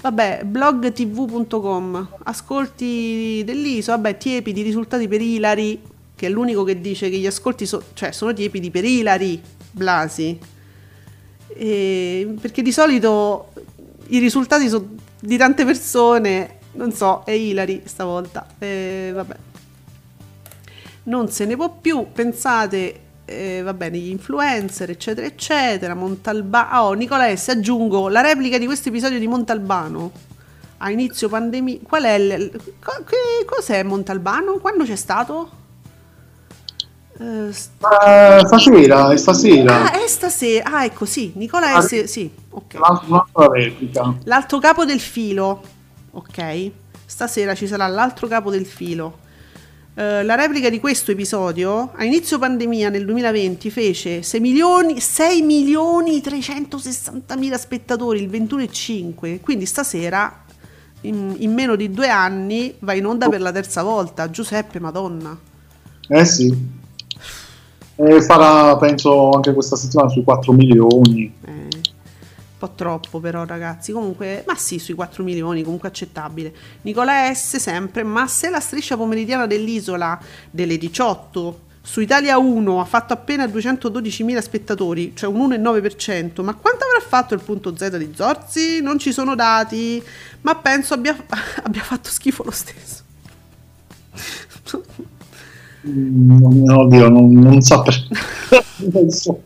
[0.02, 5.78] Vabbè, blogtv.com, ascolti dell'ISO, vabbè, tiepidi, risultati per Ilari,
[6.20, 9.40] che è l'unico che dice che gli ascolti so- cioè, sono tiepidi per Ilari,
[9.70, 10.38] Blasi.
[11.48, 13.52] E- perché di solito
[14.08, 18.46] i risultati sono di tante persone, non so, è Ilari stavolta.
[18.58, 19.36] E vabbè.
[21.04, 26.80] Non se ne può più, pensate, eh, va bene, gli influencer, eccetera, eccetera, Montalbano.
[26.82, 30.12] Oh, Nicola S, aggiungo la replica di questo episodio di Montalbano.
[30.82, 31.78] A inizio pandemia.
[31.82, 32.50] Qual è?
[32.78, 34.58] co- che- cos'è Montalbano?
[34.58, 35.59] Quando c'è stato?
[37.20, 39.82] Eh, stasera, è stasera.
[39.82, 40.72] ah, è stasera.
[40.72, 41.32] Ah, ecco, sì.
[41.34, 42.74] Nicola Ah, S, sì, ok.
[42.74, 44.14] L'altra replica.
[44.24, 45.62] L'altro capo del filo,
[46.12, 46.70] ok?
[47.04, 49.18] Stasera ci sarà l'altro capo del filo.
[49.94, 55.42] Eh, la replica di questo episodio a inizio pandemia nel 2020 fece 6 milioni, 6
[55.42, 60.44] milioni 360 mila spettatori il 21,5 quindi stasera
[61.02, 65.36] in, in meno di due anni va in onda per la terza volta Giuseppe Madonna
[66.08, 66.78] Eh sì.
[68.02, 71.34] E farà, penso, anche questa settimana sui 4 milioni.
[71.44, 71.70] Eh, un
[72.56, 76.54] po' troppo però ragazzi, comunque, ma sì, sui 4 milioni, comunque accettabile.
[76.82, 80.18] Nicola S sempre, ma se la striscia pomeridiana dell'isola
[80.50, 86.84] delle 18 su Italia 1 ha fatto appena 212.000 spettatori, cioè un 1,9%, ma quanto
[86.84, 88.80] avrà fatto il punto Z di Zorzi?
[88.80, 90.02] Non ci sono dati,
[90.40, 91.14] ma penso abbia,
[91.62, 93.02] abbia fatto schifo lo stesso.
[95.88, 98.14] Mm, oddio, non, non so perché.
[98.92, 99.40] non so.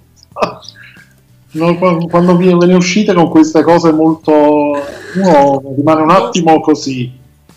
[1.53, 4.33] No, quando quando ve ne uscite con queste cose molto...
[5.15, 7.13] Uno rimane un attimo così.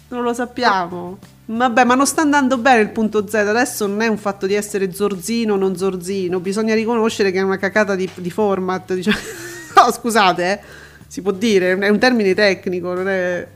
[0.10, 1.18] Non lo sappiamo.
[1.46, 3.34] Vabbè, ma non sta andando bene il punto Z.
[3.34, 6.40] Adesso non è un fatto di essere zorzino o non zorzino.
[6.40, 8.94] Bisogna riconoscere che è una cacata di, di format.
[8.94, 9.18] Diciamo.
[9.78, 10.60] No, scusate, eh.
[11.06, 13.48] si può dire, è un termine tecnico, non è.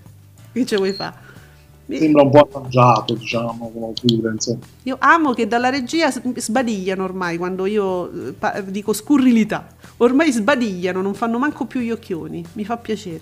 [0.54, 1.16] Che ce vuoi fare?
[1.88, 3.94] Sembra un po' arrangiato, diciamo, come
[4.34, 4.60] insomma.
[4.84, 9.68] Io amo che dalla regia sbadigliano ormai quando io eh, pa- dico scurrilità.
[9.98, 12.44] Ormai sbadigliano, non fanno manco più gli occhioni.
[12.54, 13.20] Mi fa piacere.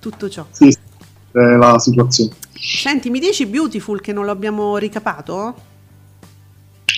[0.00, 0.44] Tutto ciò.
[0.50, 2.30] Sì, è la situazione.
[2.52, 5.54] Senti, mi dici Beautiful che non l'abbiamo ricapato?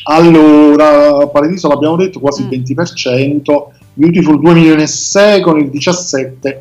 [0.04, 2.52] Allora, Paradiso l'abbiamo detto quasi Mm.
[2.52, 6.60] il 20%, Beautiful 2 milioni e 6 con il 17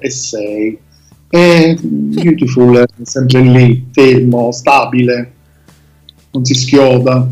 [1.30, 1.80] e 6.
[1.82, 5.34] Beautiful è sempre lì, fermo, stabile,
[6.32, 7.28] non si schioda.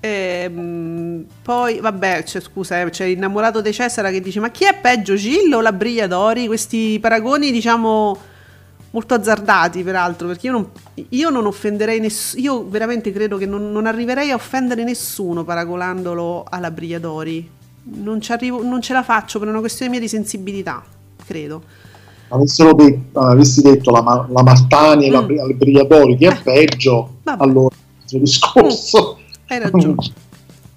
[0.00, 4.78] Ehm, poi, vabbè, c'è, scusa, eh, c'è l'innamorato di Cesara che dice: Ma chi è
[4.80, 6.46] peggio, Gillo o la Brigliadori?
[6.46, 8.18] Questi paragoni, diciamo,
[8.90, 10.70] molto azzardati, peraltro, perché io non,
[11.10, 12.42] io non offenderei nessuno.
[12.42, 17.48] Io veramente credo che non, non arriverei a offendere nessuno paragonandolo alla Brigliadori.
[17.82, 20.82] Non, ci arrivo, non ce la faccio per una questione mia di sensibilità,
[21.24, 21.62] credo.
[22.32, 25.26] Avessero detto, avessi detto la, la Martani e la, Mm.
[25.26, 27.42] Bri- al Brigliadori chi è peggio, Vabbè.
[27.42, 27.74] allora
[28.10, 29.18] il discorso.
[29.48, 29.96] Hai ragione.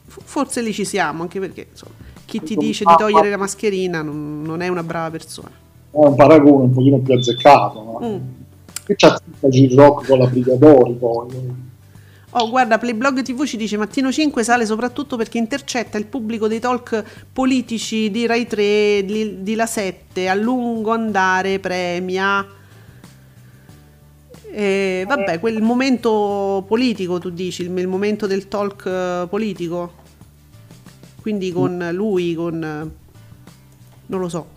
[0.05, 1.93] Forse lì ci siamo, anche perché insomma,
[2.25, 5.49] chi ti dice di togliere la mascherina non, non è una brava persona.
[5.49, 7.83] È un paragone un pochino più azzeccato.
[7.83, 7.99] No?
[8.07, 8.17] Mm.
[8.85, 9.19] Che c'ha
[9.51, 11.27] il rock con la Brigliadori poi.
[12.35, 16.59] Oh, guarda, Playblog TV ci dice Mattino 5 sale soprattutto perché intercetta il pubblico dei
[16.59, 22.43] talk politici di Rai 3, di, di La 7, a lungo andare premia.
[24.49, 29.93] E, vabbè, quel momento politico, tu dici, il, il momento del talk eh, politico.
[31.21, 32.63] Quindi con lui, con...
[32.63, 32.89] eh,
[34.07, 34.47] non lo so.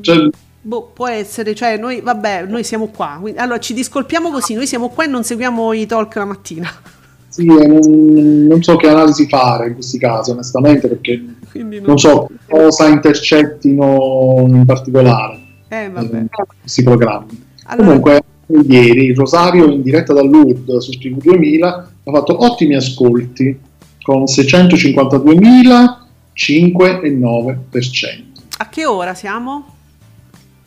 [0.00, 0.30] Cioè,
[0.68, 3.18] Boh, può essere, cioè noi, vabbè, noi siamo qua.
[3.36, 6.68] allora ci discolpiamo così, noi siamo qua e non seguiamo i talk la mattina.
[7.30, 12.26] Sì, non, non so che analisi fare in questi casi, onestamente, perché Quindi non so
[12.48, 15.38] cosa intercettino in particolare
[15.68, 16.24] Eh, vabbè.
[16.60, 17.44] questi programmi.
[17.66, 18.22] Allora- Comunque,
[18.66, 23.56] ieri Rosario in diretta da Lourdes su TV 2000 ha fatto ottimi ascolti
[24.02, 25.96] con 652.000,
[26.34, 28.22] 5,9%.
[28.58, 29.76] A che ora siamo?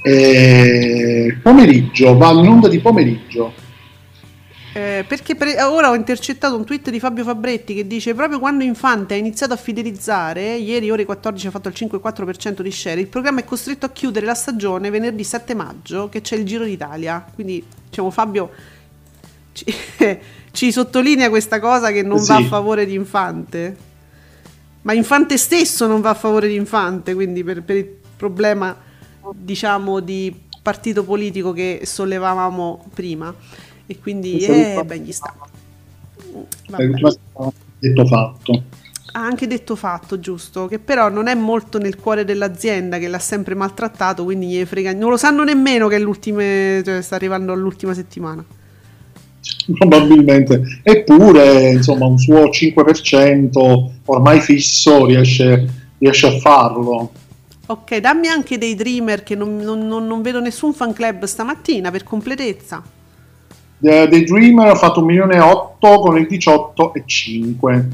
[0.04, 3.54] Eh, pomeriggio, va in onda di pomeriggio.
[4.74, 8.64] Eh, perché pre- ora ho intercettato un tweet di Fabio Fabretti che dice proprio quando
[8.64, 13.08] Infante ha iniziato a fidelizzare, ieri ore 14 ha fatto il 5,4% di share, il
[13.08, 17.26] programma è costretto a chiudere la stagione venerdì 7 maggio che c'è il Giro d'Italia.
[17.36, 18.50] Quindi diciamo Fabio
[19.52, 19.66] ci,
[20.52, 22.28] ci sottolinea questa cosa che non Sì.
[22.32, 23.76] va a favore di Infante.
[24.84, 28.74] Ma Infante stesso non va a favore di Infante, quindi per, per il problema
[29.36, 33.34] diciamo di partito politico che sollevavamo prima.
[33.86, 35.34] E quindi eh, beh, gli sta.
[36.34, 36.84] Eh, Vabbè.
[37.34, 38.64] settimana detto fatto.
[39.14, 40.68] Ha anche detto fatto, giusto?
[40.68, 44.94] Che però non è molto nel cuore dell'azienda che l'ha sempre maltrattato, quindi gli frega.
[44.94, 45.96] Non lo sanno nemmeno che
[46.84, 48.46] cioè, sta arrivando all'ultima settimana.
[49.78, 55.68] probabilmente eppure insomma un suo 5% ormai fisso riesce,
[55.98, 57.12] riesce a farlo
[57.72, 62.04] Ok, dammi anche dei dreamer che non, non- non- vedo nessun fan club stamattina per
[62.04, 62.84] completezza.
[63.78, 67.90] The, The Dreamer ha fatto un milione e 8 con il 18 e 5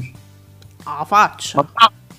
[0.82, 1.64] Ah, faccia.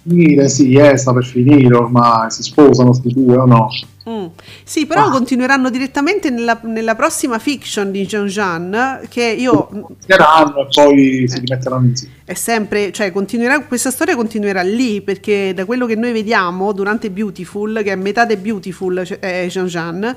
[0.04, 3.68] finire sì eh, sta per finire ormai si sposano sti due o no
[4.10, 4.26] Mm.
[4.64, 5.10] Sì, però Ah.
[5.10, 11.40] continueranno direttamente nella, nella prossima fiction di Jean Jean, che io Fingeranno e poi si
[11.40, 16.12] rimetteranno insieme è sempre, cioè continuerà, questa storia continuerà lì perché da quello che noi
[16.12, 20.16] vediamo durante Beautiful, che è metà di Beautiful, cioè, è Jean Jean,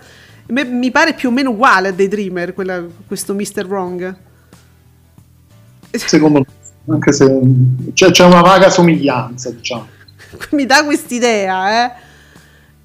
[0.49, 3.65] mi pare più o meno uguale a Daydreamer, quella, questo Mr.
[3.67, 4.15] Wrong.
[5.91, 7.41] secondo me anche se
[7.95, 9.87] c'è, c'è una vaga somiglianza diciamo
[10.53, 11.93] mi dà quest'idea, eh.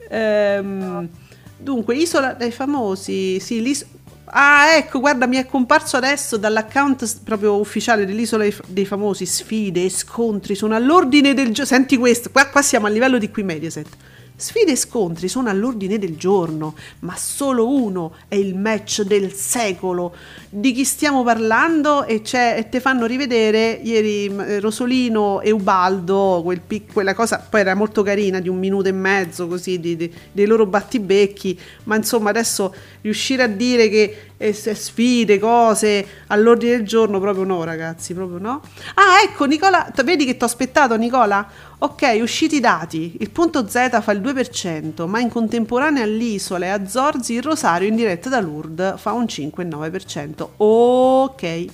[0.10, 1.10] Ehm,
[1.58, 3.86] dunque, Isola dei Famosi, sì, l'is-
[4.30, 9.90] Ah, ecco, guarda, mi è comparso adesso dall'account proprio ufficiale dell'Isola dei Famosi sfide e
[9.90, 11.66] scontri sono all'ordine del giorno.
[11.66, 13.88] Senti questo, qua, qua siamo a livello di qui Mediaset.
[14.36, 20.14] Sfide e scontri sono all'ordine del giorno, ma solo uno è il match del secolo.
[20.49, 22.06] Di chi stiamo parlando?
[22.06, 27.45] E, e te fanno rivedere ieri m, eh, Rosolino e Ubaldo, quel pic- quella cosa,
[27.49, 31.60] poi era molto carina, di un minuto e mezzo così, di- di- dei loro battibecchi,
[31.84, 37.64] ma insomma adesso riuscire a dire che eh, sfide, cose all'ordine del giorno, proprio no
[37.65, 38.61] ragazzi, proprio no.
[38.94, 41.45] Ah ecco Nicola, vedi che ti ho aspettato Nicola?
[41.80, 46.69] Ok, usciti i dati, il punto Z fa il 2%, ma in contemporanea all'isola e
[46.69, 50.47] a Zorzi il Rosario in diretta da Lourdes fa un 5,9%.
[50.57, 51.65] Ok.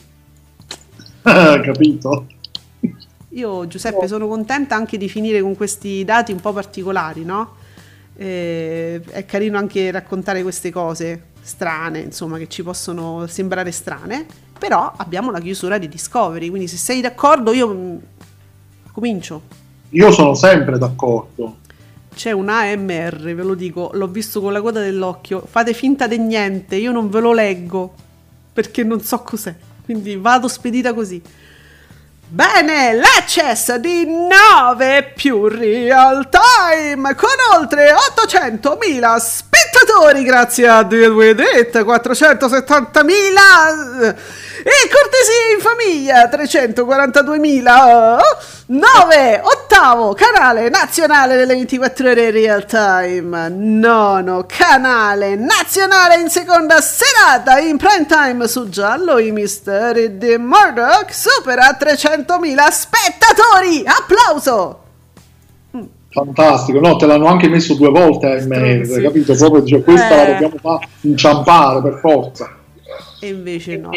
[1.23, 2.27] Capito?
[3.29, 7.55] Io Giuseppe sono contenta anche di finire con questi dati un po' particolari, no?
[8.15, 14.25] Eh, è carino anche raccontare queste cose strane, insomma, che ci possono sembrare strane,
[14.57, 17.97] però abbiamo la chiusura di Discovery, quindi se sei d'accordo io mm,
[18.91, 19.41] comincio.
[19.89, 21.57] Io sono sempre d'accordo.
[22.13, 25.43] C'è un AMR, ve lo dico, l'ho visto con la coda dell'occhio.
[25.43, 27.95] Fate finta di niente, io non ve lo leggo
[28.53, 29.53] perché non so cos'è.
[29.83, 31.21] Quindi vado spedita così.
[32.25, 41.39] Bene, l'access di 9 più real time con oltre 800.000 spettatori grazie a Deal With
[41.39, 44.15] It, 470.000
[44.63, 48.17] e cortesia in famiglia 342.000
[48.65, 57.59] 9 ottavo canale nazionale delle 24 ore real time nono canale nazionale in seconda serata
[57.59, 64.77] in prime time su Giallo i misteri di Murdoch supera 300.000 spettatori applauso
[66.13, 69.01] Fantastico, no, te l'hanno anche messo due volte a MR, Sì.
[69.01, 69.33] capito?
[69.33, 70.15] Proprio dice, questa Eh.
[70.15, 72.55] la dobbiamo fare inciampare per forza.
[73.19, 73.89] e invece no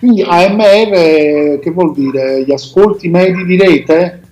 [0.00, 2.42] Quindi AMR che vuol dire?
[2.42, 4.22] Gli ascolti medi di rete?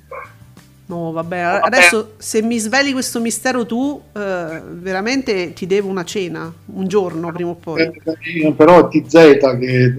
[0.86, 6.51] No, vabbè, adesso se mi sveli questo mistero tu, eh, veramente ti devo una cena,
[6.73, 7.82] un giorno prima o poi.
[7.82, 9.12] Eh, però è TZ
[9.59, 9.85] che...
[9.85, 9.95] eh,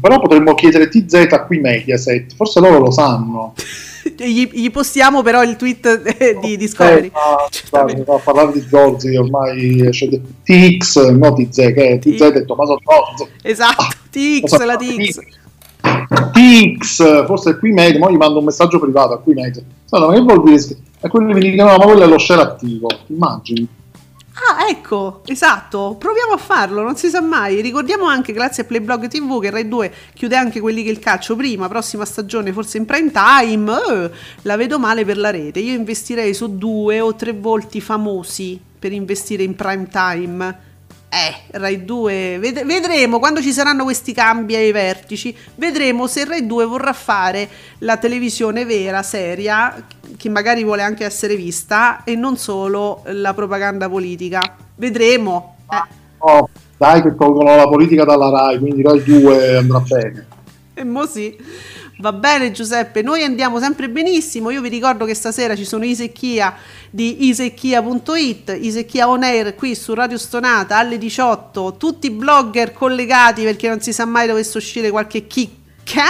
[0.00, 3.54] però potremmo chiedere TZ qui Mediaset, forse loro lo sanno.
[4.16, 7.06] gli, gli postiamo però il tweet eh, di Discovery.
[7.06, 7.12] Eh,
[7.70, 12.78] guarda, a parlare di Zorzi ormai de- TX, no TZ, che è TZ è Tommaso
[12.82, 13.32] Zorzi.
[13.42, 15.18] Esatto, TX, la TX.
[16.32, 19.62] TX, forse è qui Media, ma gli mando un messaggio privato a qui Media.
[19.90, 20.76] No, ma che vuol dire?
[21.00, 23.68] E quelli mi dicono, no, ma quello è lo share attivo, immagini.
[24.36, 27.60] Ah, ecco, esatto, proviamo a farlo, non si sa mai.
[27.60, 31.36] Ricordiamo anche, grazie a Playblog TV, che Rai 2 chiude anche quelli che il calcio
[31.36, 33.72] prima, prossima stagione, forse in prime time.
[33.72, 34.10] eh,
[34.42, 35.60] la vedo male per la rete.
[35.60, 40.72] Io investirei su due o tre volti famosi per investire in prime time.
[41.08, 46.44] Eh, Rai 2, ved- vedremo quando ci saranno questi cambi ai vertici, vedremo se Rai
[46.44, 47.48] 2 vorrà fare
[47.78, 49.72] la televisione vera, seria,
[50.16, 54.40] che magari vuole anche essere vista e non solo la propaganda politica.
[54.76, 55.56] Vedremo.
[55.70, 56.02] Eh.
[56.18, 60.26] Oh, dai che tolgono la politica dalla RAI, quindi Rai 2 andrà bene.
[60.74, 61.36] E mo sì.
[61.98, 64.50] Va bene Giuseppe, noi andiamo sempre benissimo.
[64.50, 66.54] Io vi ricordo che stasera ci sono Isecchia
[66.90, 73.44] di isecchia.it, Isecchia on air qui su Radio Stonata alle 18, tutti i blogger collegati
[73.44, 76.02] perché non si sa mai dovesse uscire qualche chicca.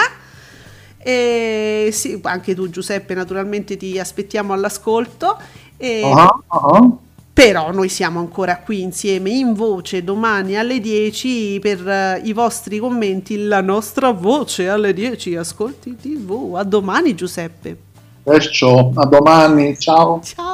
[1.07, 5.37] E sì, anche tu Giuseppe naturalmente ti aspettiamo all'ascolto.
[5.77, 6.91] E Ah, ah.
[7.31, 12.79] però noi siamo ancora qui insieme in voce domani alle 10 per eh, i vostri
[12.79, 16.55] commenti, la nostra voce alle 10, ascolti TV.
[16.57, 17.77] A domani Giuseppe.
[18.23, 20.23] Perciò, a domani, ciao.
[20.25, 20.54] Ciao.